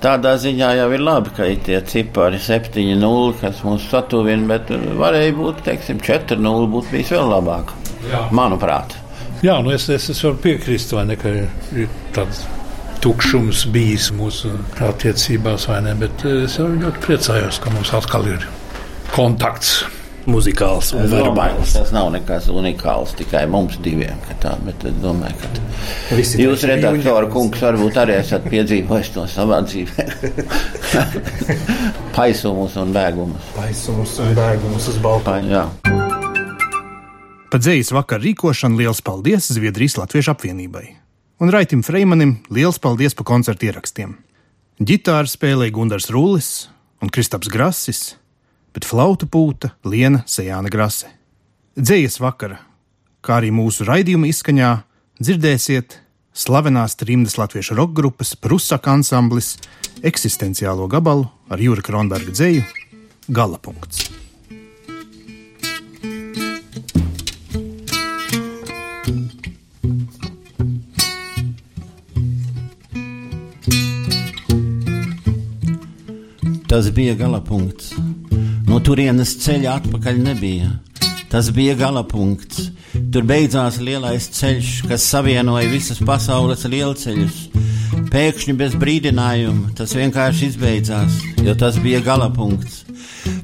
Tādā 0.04 0.34
ziņā 0.42 0.74
jau 0.82 0.88
ir 0.96 1.04
labi, 1.04 1.32
ka 1.36 1.48
ir 1.48 1.62
tie 1.64 1.80
cipari 1.88 2.40
7-0, 2.44 3.36
kas 3.40 3.62
mūs 3.64 3.88
satuvina, 3.92 4.48
bet 4.52 4.74
varēja 5.00 5.36
būt, 5.38 5.64
teiksim, 5.68 6.02
4-0, 6.04 6.68
būtu 6.74 6.92
bijis 6.92 7.14
vēl 7.16 7.32
labāk. 7.32 7.72
Jā. 8.10 8.26
Manuprāt. 8.36 8.98
Jā, 9.44 9.62
nu 9.64 9.72
es, 9.72 9.88
es, 9.88 10.10
es 10.12 10.24
varu 10.26 10.42
piekrist, 10.44 10.92
vai 10.96 11.06
ne, 11.08 11.16
ka 11.20 11.32
ir 11.32 11.88
tāds 12.16 12.44
tukšums 13.00 13.64
bijis 13.72 14.10
mūsu 14.16 14.52
attiecībās, 14.84 15.70
vai 15.72 15.80
ne, 15.86 15.96
bet 16.00 16.26
es 16.28 16.60
ļoti 16.60 17.06
priecājos, 17.06 17.62
ka 17.64 17.72
mums 17.72 17.94
atkal 17.96 18.28
ir 18.28 18.44
kontakts. 19.16 19.80
Muzikāls 20.28 20.92
un 20.98 21.08
verbāls. 21.10 21.74
tas 21.78 21.94
nav 21.96 22.12
nekas 22.14 22.50
unikāls 22.52 23.16
tikai 23.20 23.46
mums 23.48 23.78
diviem. 23.84 24.20
ka 24.28 24.36
Tā, 24.44 24.54
bet 24.66 24.84
es 24.88 24.96
domāju, 25.04 25.36
ka 25.40 26.16
Visi 26.16 26.44
jūs, 26.44 26.64
redaktora 26.68 27.30
kungs, 27.32 27.62
varbūt 27.64 27.98
arī 28.02 28.18
esat 28.20 28.48
piedzīvojis 28.52 29.12
to 29.16 29.26
savā 29.32 29.62
dzīvē. 29.68 30.06
Paisumus 32.18 32.78
un 32.82 32.94
bēgumus. 32.96 33.52
Paisumus 33.56 34.16
un 34.24 34.34
bēgumus 34.38 34.90
uz. 34.92 35.00
Jā. 35.50 35.66
Par 37.50 37.62
dzīslu 37.64 37.96
vakaru 37.98 38.28
rīkošanu 38.28 38.78
liels 38.78 39.00
paldies 39.02 39.48
Zviedrijas 39.56 39.98
Latviešu 39.98 40.36
apvienībai. 40.36 40.86
Un 41.40 41.50
Raitim 41.54 41.82
Freimanim 41.88 42.36
liels 42.52 42.78
paldies 42.84 43.16
par 43.16 43.26
koncertu 43.26 43.70
ierakstiem. 43.70 44.18
Gitāru 44.80 45.28
spēlēja 45.32 45.74
Gunārs 45.76 46.12
Rūlis 46.12 46.50
un 47.02 47.10
Kristaps 47.12 47.50
Grasis, 47.52 48.19
bet 48.80 48.88
flautu 48.88 49.28
pūta 49.28 49.74
Liena 49.84 50.22
Sejāna 50.24 50.70
Grase. 50.72 51.10
Dzīslu 51.76 52.24
vakara, 52.24 52.62
kā 53.20 53.40
arī 53.42 53.50
mūsu 53.52 53.84
raidījuma 53.84 54.30
izskaņā, 54.30 54.70
dzirdēsiet 55.20 55.98
slavenās 56.32 56.96
trimdas 57.00 57.36
latviešu 57.40 57.76
roka 57.76 57.98
grupas 58.00 58.38
Prusaka 58.40 58.96
ansamblis 58.96 59.58
eksistenciālo 60.00 60.88
gabalu 60.88 61.28
ar 61.52 61.60
Jūra 61.60 61.84
Kronberga 61.84 62.32
dzēju 62.32 62.64
Galapunkts. 63.28 64.08
Tas 76.70 76.92
bija 76.94 77.16
galapunkts. 77.18 78.09
No 78.80 78.84
turienes 78.88 79.34
ceļa 79.44 79.74
atpakaļ 79.76 80.20
nebija. 80.24 80.70
Tas 81.28 81.50
bija 81.52 81.74
galapunkts. 81.76 82.70
Tur 83.12 83.26
beidzās 83.28 83.76
lielais 83.84 84.30
ceļš, 84.38 84.70
kas 84.88 85.08
savienoja 85.12 85.68
visas 85.68 86.00
pasaules 86.08 86.64
lielceļus. 86.64 87.42
Pēkšņi 88.14 88.56
bez 88.62 88.78
brīdinājuma 88.80 89.74
tas 89.76 89.98
vienkārši 90.00 90.54
izbeidzās, 90.54 91.20
jo 91.44 91.58
tas 91.60 91.76
bija 91.84 92.00
galapunkts. 92.08 92.86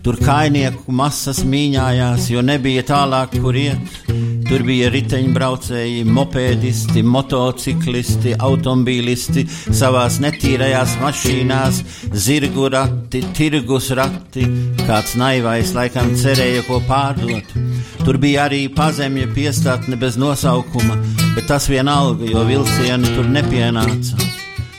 Tur 0.08 0.24
kainieku 0.24 0.95
masas 1.04 1.43
mīņājās, 1.43 2.32
jo 2.32 2.39
nebija 2.54 2.88
tālāk, 2.88 3.36
kur 3.43 3.60
iet. 3.60 4.05
Tur 4.46 4.62
bija 4.62 4.92
riteņbraucēji, 4.94 6.04
mopēdisti, 6.06 7.02
motociklisti, 7.02 8.36
automobīlisti 8.46 9.42
savās 9.74 10.20
netīrajās 10.22 10.94
mašīnās, 11.02 11.80
zirgu 12.14 12.68
rati, 12.70 13.24
tirgus 13.38 13.90
rati. 13.98 14.46
Kāds 14.86 15.16
naivais 15.18 15.74
laikam 15.74 16.14
cerēja 16.22 16.62
ko 16.68 16.78
pārdot. 16.86 17.56
Tur 18.04 18.20
bija 18.22 18.46
arī 18.46 18.68
pazemja 18.70 19.26
piestatne 19.34 19.98
bez 19.98 20.20
nosaukuma, 20.22 21.00
bet 21.34 21.50
tas 21.50 21.66
vienalga, 21.72 22.30
jo 22.30 22.46
vilcieni 22.46 23.16
tur 23.16 23.26
nepienāca. 23.34 24.30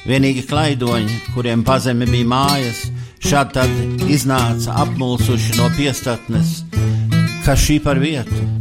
Vienīgi 0.07 0.47
klaidoņi, 0.47 1.19
kuriem 1.35 1.67
pazeme 1.67 2.07
bija 2.07 2.29
mājas, 2.31 2.85
šādi 3.19 3.67
iznāca 4.15 4.79
apmulsuši 4.85 5.59
no 5.59 5.73
piestatnes. 5.75 6.61
Kas 7.43 7.67
šī 7.67 7.81
par 7.83 7.99
vietu? 7.99 8.56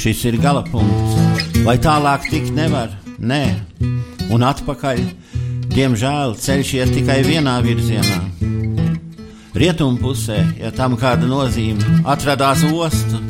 Šis 0.00 0.22
ir 0.24 0.38
galapunkts. 0.40 1.58
Vai 1.66 1.74
tālāk 1.76 2.22
tikt 2.30 2.54
nevar? 2.56 2.94
Nē, 3.20 3.42
un 4.32 4.44
atpakaļ. 4.48 5.02
Diemžēl 5.74 6.32
ceļš 6.40 6.70
iet 6.78 6.92
tikai 6.96 7.18
vienā 7.26 7.58
virzienā. 7.60 8.20
Rietumpusē, 9.60 10.38
ja 10.62 10.70
tam 10.72 10.96
kāda 10.96 11.28
nozīme, 11.28 12.00
atradās 12.08 12.64
osta. 12.72 13.20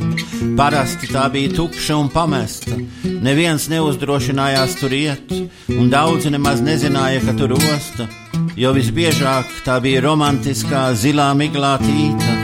Parasti 0.54 1.10
tā 1.10 1.24
bija 1.34 1.50
tukša 1.56 1.96
un 2.04 2.10
pamesta. 2.14 2.78
Neviens 3.02 3.66
neuzdrošinājās 3.72 4.78
tur 4.78 4.94
iet, 4.94 5.34
un 5.74 5.90
daudzi 5.90 6.30
nemaz 6.30 6.62
nezināja, 6.62 7.24
ka 7.26 7.34
tur 7.40 7.56
osta, 7.58 8.06
jo 8.54 8.70
visbiežāk 8.78 9.64
tā 9.66 9.80
bija 9.82 10.06
romantiskā 10.06 10.92
zilā 10.94 11.32
miglā 11.34 11.80
tīta. 11.82 12.39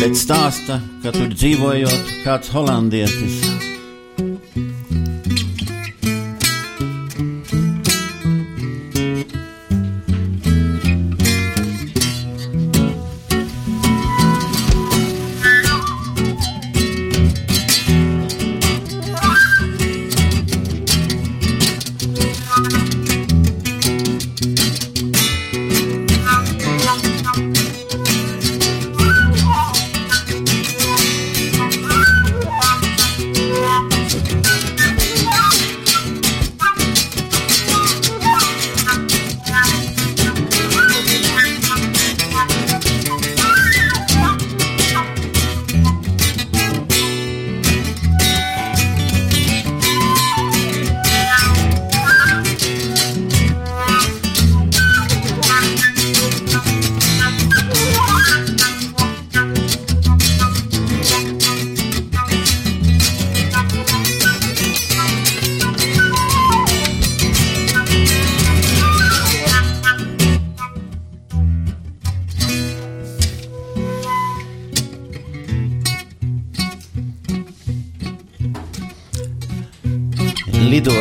Bet 0.00 0.14
stāsta, 0.16 0.78
ka 1.02 1.12
tur 1.12 1.28
dzīvojot 1.28 2.12
kāds 2.24 2.48
holandietis. 2.54 3.69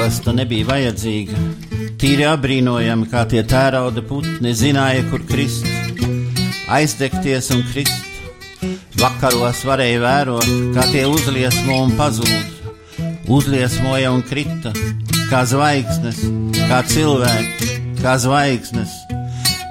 Lidosta 0.10 0.32
nebija 0.34 0.66
vajadzīga. 0.66 1.40
tīri 2.02 2.24
apbrīnojami, 2.26 3.06
kā 3.12 3.28
tie 3.30 3.44
tērauda 3.46 4.02
putni 4.02 4.56
zināja, 4.58 5.04
kur 5.12 5.22
krist, 5.22 5.68
aizdegties 6.66 7.52
un 7.54 7.62
krist. 7.70 8.08
Vakaros 8.98 9.62
varēja 9.70 10.00
vērot, 10.02 10.48
kā 10.74 10.88
tie 10.90 11.04
uzliesmo 11.06 11.78
un 11.84 11.94
pazūd, 12.00 12.74
uzliesmoja 13.30 14.10
un 14.16 14.26
krita, 14.26 14.74
kā 15.30 15.44
zvaigznes, 15.46 16.24
kā 16.58 16.82
cilvēki, 16.90 17.70
kā 18.02 18.18
zvaigznes. 18.18 18.98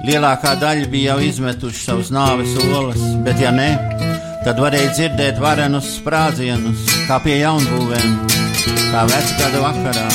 Lielākā 0.07 0.55
daļa 0.63 0.87
bija 0.87 1.17
jau 1.17 1.27
izmetuši 1.33 1.83
savus 1.83 2.13
nāves 2.15 2.55
olas, 2.69 3.03
bet 3.27 3.43
ja 3.43 3.51
ne, 3.51 3.73
tad 4.47 4.63
varēja 4.63 4.95
dzirdēt 4.95 5.43
varenus 5.43 5.97
sprādzienus, 5.99 6.87
kā 7.11 7.19
pie 7.27 7.41
jaunbūvēm, 7.41 8.19
kā 8.89 9.05
vecgada 9.11 9.67
vakarā, 9.67 10.09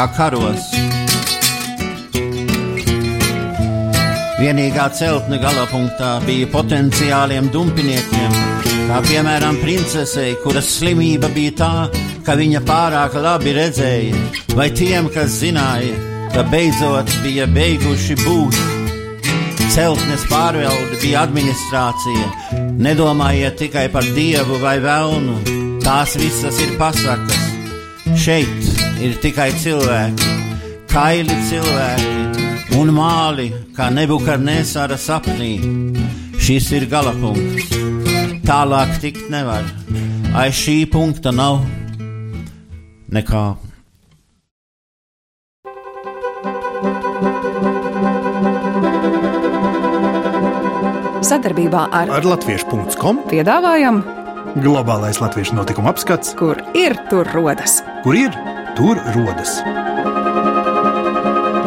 kā 0.00 0.06
karos. 0.16 0.68
Vienīgā 4.40 4.86
celtne 4.96 5.36
galapunktā 5.42 6.14
bija 6.24 6.48
potenciāliem 6.54 7.50
dumpiniekiem, 7.52 8.38
kā 8.88 9.02
piemēram 9.04 9.58
princesei, 9.60 10.38
kuras 10.44 10.70
slimība 10.78 11.28
bija 11.34 11.56
tā, 11.60 11.72
ka 12.24 12.38
viņa 12.40 12.64
pārāk 12.64 13.18
labi 13.20 13.52
redzēja, 13.58 14.24
vai 14.56 14.70
tiem, 14.72 15.10
kas 15.12 15.36
zināja, 15.42 15.92
ka 16.32 16.46
beidzot 16.48 17.12
bija 17.26 17.50
beiguši 17.50 18.16
būt. 18.24 18.60
Celtnes 19.70 20.24
pārvalde 20.32 20.96
bija 21.02 21.26
administrācija, 21.28 22.58
nedomājiet 22.80 23.60
tikai 23.60 23.88
par 23.92 24.08
dievu 24.16 24.62
vai 24.64 24.78
velnu, 24.80 25.42
tās 25.84 26.16
visas 26.18 26.64
ir 26.64 26.78
pasakas. 26.80 27.50
Šeit 28.16 28.79
ir 29.04 29.16
tikai 29.22 29.50
cilvēki, 29.60 30.34
kaili 30.90 31.36
cilvēki 31.48 32.76
un 32.80 32.92
māli, 32.96 33.48
kā 33.76 33.88
nebukadnesāra 33.94 34.98
sapnī. 35.00 35.54
Šis 36.40 36.70
ir 36.78 36.86
galapunkts. 36.90 37.74
Tālāk 38.48 38.96
tikt 39.02 39.28
nevar. 39.30 39.66
Aiz 40.40 40.56
šī 40.56 40.78
punkta 40.90 41.32
nav 41.34 41.60
nekā. 43.12 43.44
Sadarbībā 51.20 51.82
ar, 51.94 52.10
Ar 52.16 52.24
latviešu.com 52.26 53.20
piedāvājam, 53.30 54.00
globālais 54.64 55.20
latviešu 55.22 55.54
notikuma 55.58 55.92
apskats, 55.92 56.32
kur 56.38 56.58
ir 56.74 56.96
tur 57.10 57.28
rodas. 57.34 57.80
kur 58.02 58.16
ir 58.18 58.34
tur 58.76 58.96
rodas. 59.14 59.62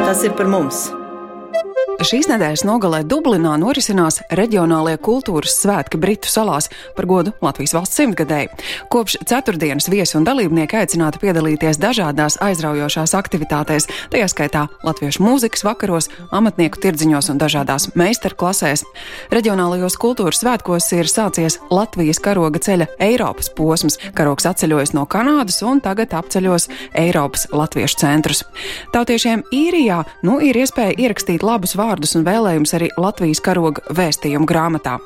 Tas 0.05 0.23
ir 0.23 0.35
par 0.37 0.47
mums. 0.47 1.02
Šīs 2.01 2.25
nedēļas 2.25 2.63
nogalē 2.65 3.03
Dublinā 3.05 3.51
norisinās 3.61 4.15
reģionālie 4.33 4.95
kultūras 4.97 5.53
svētki 5.61 5.99
Britu 6.01 6.29
salās 6.31 6.65
par 6.97 7.05
godu 7.05 7.35
Latvijas 7.43 7.75
valsts 7.77 7.99
simtgadēji. 7.99 8.49
Kopš 8.89 9.19
ceturtdienas 9.29 9.85
viesi 9.93 10.17
un 10.17 10.25
dalībnieki 10.25 10.79
aicināti 10.79 11.21
piedalīties 11.21 11.77
dažādās 11.77 12.39
aizraujošās 12.41 13.13
aktivitātēs, 13.19 13.85
tajā 14.09 14.29
skaitā 14.31 14.63
latviešu 14.81 15.21
mūzikas 15.21 15.61
vakaros, 15.67 16.09
amatnieku 16.33 16.81
tirdziņos 16.81 17.29
un 17.29 17.41
dažādās 17.43 17.91
meistarklasēs. 17.99 18.85
Reģionālajos 19.35 19.99
kultūras 20.01 20.41
svētkos 20.41 20.89
ir 20.97 21.11
sācies 21.11 21.59
Latvijas 21.69 22.17
karoga 22.25 22.63
ceļa 22.63 22.89
Eiropas 23.05 23.53
posms. 23.53 23.99
Karogs 24.17 24.49
atceļojas 24.49 24.95
no 24.97 25.05
Kanādas 25.05 25.61
un 25.61 25.83
tagad 25.85 26.17
apceļos 26.17 26.71
Eiropas 27.05 27.45
latviešu 27.53 28.01
centrus. 28.01 28.43
Tautiešiem 28.97 29.45
īrijā 29.53 30.01
nu 30.25 30.41
ir 30.41 30.57
iespēja 30.57 30.97
ierakstīt 30.97 31.45
labus 31.45 31.77
vārdus 31.77 31.82
un 32.17 32.23
vēlējumus 32.27 32.73
arī 32.77 32.87
Latvijas 32.97 33.41
karoga 33.43 33.83
vēstījumu 33.93 34.47
grāmatā. 34.47 34.97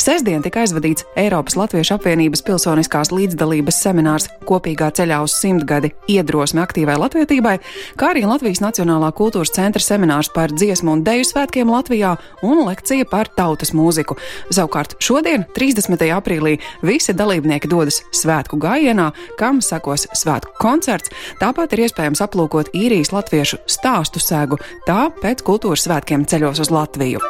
Sesdien 0.00 0.42
tika 0.42 0.62
aizvadīts 0.64 1.04
Eiropas 1.18 1.56
Latviešu 1.58 1.94
apvienības 1.96 2.42
pilsoniskās 2.46 3.12
līdzdalības 3.14 3.78
seminārs 3.84 4.28
kopīgā 4.48 4.90
ceļā 4.96 5.20
uz 5.24 5.34
simtgadi 5.38 5.92
iedrosme 6.10 6.62
aktīvai 6.64 6.96
latvietībai, 6.98 7.56
kā 8.00 8.10
arī 8.14 8.24
Latvijas 8.26 8.62
Nacionālā 8.64 9.10
kultūras 9.16 9.52
centra 9.54 9.82
seminārs 9.82 10.30
par 10.34 10.54
dziesmu 10.54 10.96
un 10.96 11.04
deju 11.06 11.28
svētkiem 11.28 11.70
Latvijā 11.70 12.16
un 12.46 12.64
lekcija 12.66 13.06
par 13.10 13.30
tautas 13.36 13.74
mūziku. 13.76 14.16
Savukārt 14.50 14.96
šodien, 15.02 15.46
30. 15.56 16.02
aprīlī, 16.16 16.56
visi 16.86 17.14
dalībnieki 17.16 17.70
dodas 17.70 18.02
svētku 18.16 18.58
gājienā, 18.60 19.10
kam 19.38 19.62
sekos 19.64 20.08
svētku 20.16 20.56
koncerts. 20.60 21.12
Tāpat 21.40 21.76
ir 21.76 21.86
iespējams 21.86 22.24
aplūkot 22.24 22.72
īrijas 22.76 23.12
latviešu 23.14 23.60
stāstu 23.70 24.22
sēgu, 24.22 24.58
tā 24.88 25.08
pēc 25.22 25.44
kultūras 25.46 25.86
svētkiem 25.86 26.19
ceļos 26.28 26.60
uz 26.64 26.70
Latviju. 26.74 27.20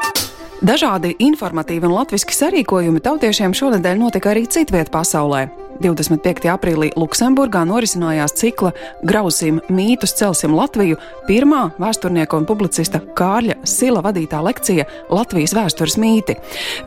Dažādi 0.60 1.14
informatīvi 1.24 1.88
un 1.88 1.94
latviski 1.96 2.34
sarīkojumi 2.36 3.00
tautiešiem 3.00 3.54
šonadēļ 3.56 3.96
notika 3.96 4.34
arī 4.34 4.44
citviet 4.44 4.90
pasaulē. 4.92 5.46
25. 5.80 6.44
aprīlī 6.52 6.90
Luksemburgā 7.00 7.62
norisinājās 7.64 8.34
cikla 8.36 8.74
Grausim 9.00 9.62
mītus 9.72 10.12
celsim 10.18 10.52
Latviju 10.52 10.98
pirmā 11.24 11.62
vēsturnieka 11.80 12.36
un 12.36 12.44
publicista 12.48 13.00
Kārļa 13.00 13.62
Sila 13.64 14.04
vadītā 14.04 14.42
lekcija 14.44 14.84
Latvijas 15.08 15.56
vēstures 15.56 15.96
mīti. 15.96 16.36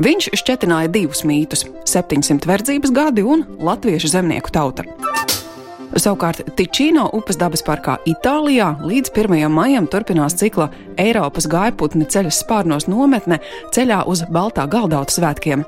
Viņš 0.05 0.29
šķetināja 0.37 0.93
divus 0.93 1.25
mītus- 1.25 1.65
700 1.95 2.45
verdzības 2.45 2.93
gadi 2.93 3.25
un 3.25 3.45
latviešu 3.57 4.13
zemnieku 4.13 4.53
tauta. 4.53 4.85
Savukārt 5.93 6.41
Ticino 6.57 7.05
upes 7.13 7.37
dabas 7.37 7.61
parkā 7.65 7.99
Itālijā 8.09 8.71
līdz 8.81 9.11
1. 9.13 9.45
maijam 9.53 9.85
turpinās 9.85 10.33
cikla 10.39 10.71
Eiropas 10.97 11.45
gaiputni 11.49 12.07
ceļas 12.09 12.39
spārnos 12.41 12.87
nometne 12.89 13.37
ceļā 13.73 13.99
uz 14.09 14.23
Baltā 14.33 14.65
galdauta 14.69 15.13
svētkiem. 15.13 15.63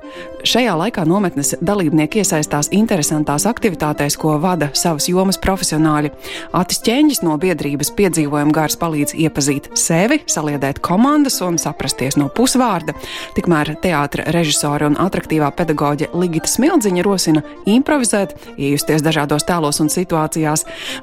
Šajā 0.46 0.74
laikā 0.78 1.06
nometnes 1.10 1.56
dalībnieki 1.66 2.22
iesaistās 2.22 2.70
interesantās 2.74 3.48
aktivitātēs, 3.50 4.18
ko 4.22 4.36
vada 4.42 4.70
savas 4.78 5.08
jomas 5.10 5.40
profesionāļi. 5.42 6.12
Atis 6.58 6.82
ķēņģis 6.86 7.22
no 7.26 7.38
biedrības 7.42 7.90
piedzīvojuma 7.98 8.54
gars 8.54 8.78
palīdz 8.82 9.16
iepazīt 9.26 9.72
sevi, 9.78 10.20
saliedēt 10.30 10.82
komandas 10.86 11.40
un 11.46 11.58
saprasties 11.62 12.18
no 12.22 12.30
pusvārda. 12.34 12.94
Tikmēr 13.38 13.74
teātra 13.82 14.28
režisore 14.34 14.90
un 14.90 15.00
attraktīvā 15.02 15.50
pedagoģe 15.58 16.12
Ligita 16.14 16.50
Smildziņa 16.50 17.06
rosina 17.06 17.46
improvizēt, 17.70 18.38
iejusties 18.58 19.06
dažādos 19.06 19.46
tēlos 19.50 19.82
un 19.82 19.90
situācijās, 19.90 20.15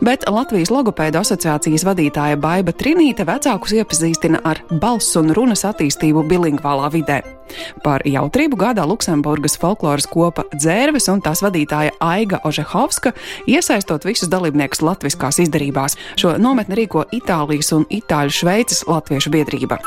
bet 0.05 0.25
Latvijas 0.31 0.73
logopēdu 0.73 1.21
asociācijas 1.21 1.85
vadītāja 1.87 2.41
Baiba 2.41 2.73
Trinīte 2.73 3.27
vecākus 3.29 3.75
iepazīstina 3.77 4.43
ar 4.49 4.63
balss 4.73 5.17
un 5.21 5.33
runas 5.37 5.65
attīstību 5.69 6.25
bilingvālā 6.31 6.91
vidē. 6.95 7.21
Par 7.85 8.05
jautrību 8.09 8.57
gādā 8.57 8.85
Luksemburgas 8.89 9.59
folkloras 9.61 10.09
kopa 10.09 10.47
dzērves 10.55 11.11
un 11.13 11.23
tās 11.25 11.45
vadītāja 11.45 11.95
Aiga 12.01 12.41
Ožehovska, 12.49 13.13
iesaistot 13.51 14.07
visus 14.09 14.33
dalībniekus 14.33 14.83
latviskās 14.83 15.43
izdarībās. 15.45 15.99
Šo 16.17 16.37
nometni 16.41 16.83
rīko 16.83 17.07
Itālijas 17.13 17.75
un 17.77 17.89
Itāļu 17.93 18.39
Šveices 18.43 18.87
latviešu 18.89 19.35
biedrība. 19.35 19.83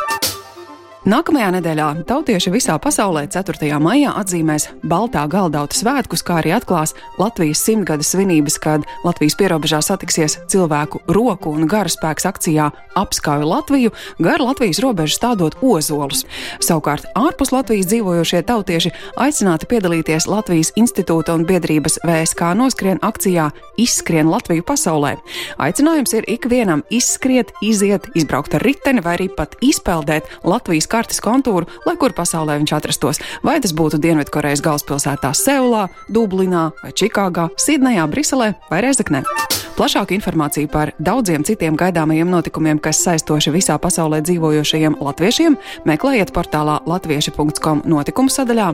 Nākamajā 1.06 1.52
nedēļā 1.54 1.88
tautieši 2.10 2.50
visā 2.50 2.80
pasaulē 2.82 3.28
4. 3.30 3.68
maijā 3.78 4.10
atzīmēs 4.18 4.64
Baltā 4.90 5.28
galdauta 5.30 5.78
svētkus, 5.78 6.24
kā 6.26 6.40
arī 6.40 6.56
atklās 6.56 6.96
Latvijas 7.22 7.60
simtgades 7.62 8.10
svinības, 8.16 8.56
kad 8.64 8.88
Latvijas 9.06 9.38
pierobežā 9.38 9.84
satiksies 9.86 10.40
cilvēku 10.50 11.04
roku 11.06 11.54
un 11.54 11.70
gara 11.70 11.92
spēks 11.94 12.26
akcijā 12.26 12.72
Apskauju 12.98 13.46
Latviju, 13.46 13.92
gar 14.18 14.42
Latvijas 14.42 14.80
robežu 14.82 15.20
stādot 15.20 15.60
ozolus. 15.62 16.24
Savukārt 16.58 17.06
ārpus 17.14 17.54
Latvijas 17.54 17.86
dzīvojošie 17.92 18.42
tautieši 18.50 18.94
aicināti 19.22 19.70
piedalīties 19.70 20.26
Latvijas 20.26 20.74
institūta 20.74 21.38
un 21.38 21.46
biedrības 21.46 22.00
VSK 22.02 22.56
noskrien 22.58 22.98
akcijā 23.06 23.52
Izskrien 23.78 24.32
Latviju 24.34 24.66
pasaulē. 24.66 25.14
Aicinājums 25.62 26.18
ir 26.18 26.26
ikvienam 26.34 26.82
izskriet, 26.90 27.54
iziet, 27.62 28.10
izbraukt 28.18 28.58
ar 28.58 28.66
riteni 28.66 29.06
vai 29.06 29.20
arī 29.20 29.30
pat 29.30 29.54
izpeldēt 29.62 30.34
Latvijas 30.48 30.90
kartes 30.96 31.20
kontūru, 31.24 31.68
lai 31.88 31.98
kur 32.00 32.16
pasaulē 32.16 32.56
viņš 32.62 32.76
atrastos. 32.80 33.20
Vai 33.44 33.60
tas 33.64 33.76
būtu 33.76 34.00
Dienvidkorejas 34.00 34.64
galvaspilsētā 34.64 35.34
Seulā, 35.36 35.90
Dublinā, 36.08 36.70
vai 36.84 36.96
Čikāgā, 36.96 37.50
Sidnejā, 37.60 38.08
Briselē 38.12 38.54
vai 38.72 38.82
Rezeknē. 38.86 39.26
Plašāku 39.76 40.16
informāciju 40.16 40.70
par 40.72 40.94
daudziem 41.04 41.44
citiem 41.44 41.76
gaidāmajiem 41.76 42.30
notikumiem, 42.32 42.80
kas 42.80 43.02
saistoši 43.04 43.52
visā 43.52 43.76
pasaulē 43.82 44.22
dzīvojošajiem 44.24 44.96
latviešiem, 45.04 45.58
meklējiet 45.90 46.32
portālā 46.36 46.78
latvieši.com 46.88 47.84
notikumu 47.84 48.32
sadaļā, 48.32 48.70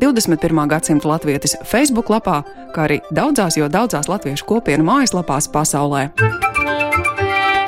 21. 0.00 0.62
gadsimta 0.72 1.12
latvietis 1.12 1.58
Facebook 1.68 2.08
lapā, 2.08 2.40
kā 2.72 2.86
arī 2.88 3.02
daudzās, 3.12 3.60
jo 3.60 3.68
daudzās 3.68 4.08
latviešu 4.08 4.48
kopienu 4.48 4.88
mājaslapās 4.88 5.50
pasaulē. 5.52 6.08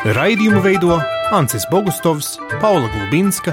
Raidījumu 0.09 0.65
veido 0.65 0.97
Ancis 1.37 1.69
Bogustovs, 1.69 2.39
Paula 2.63 2.89
Gulbinska, 2.95 3.53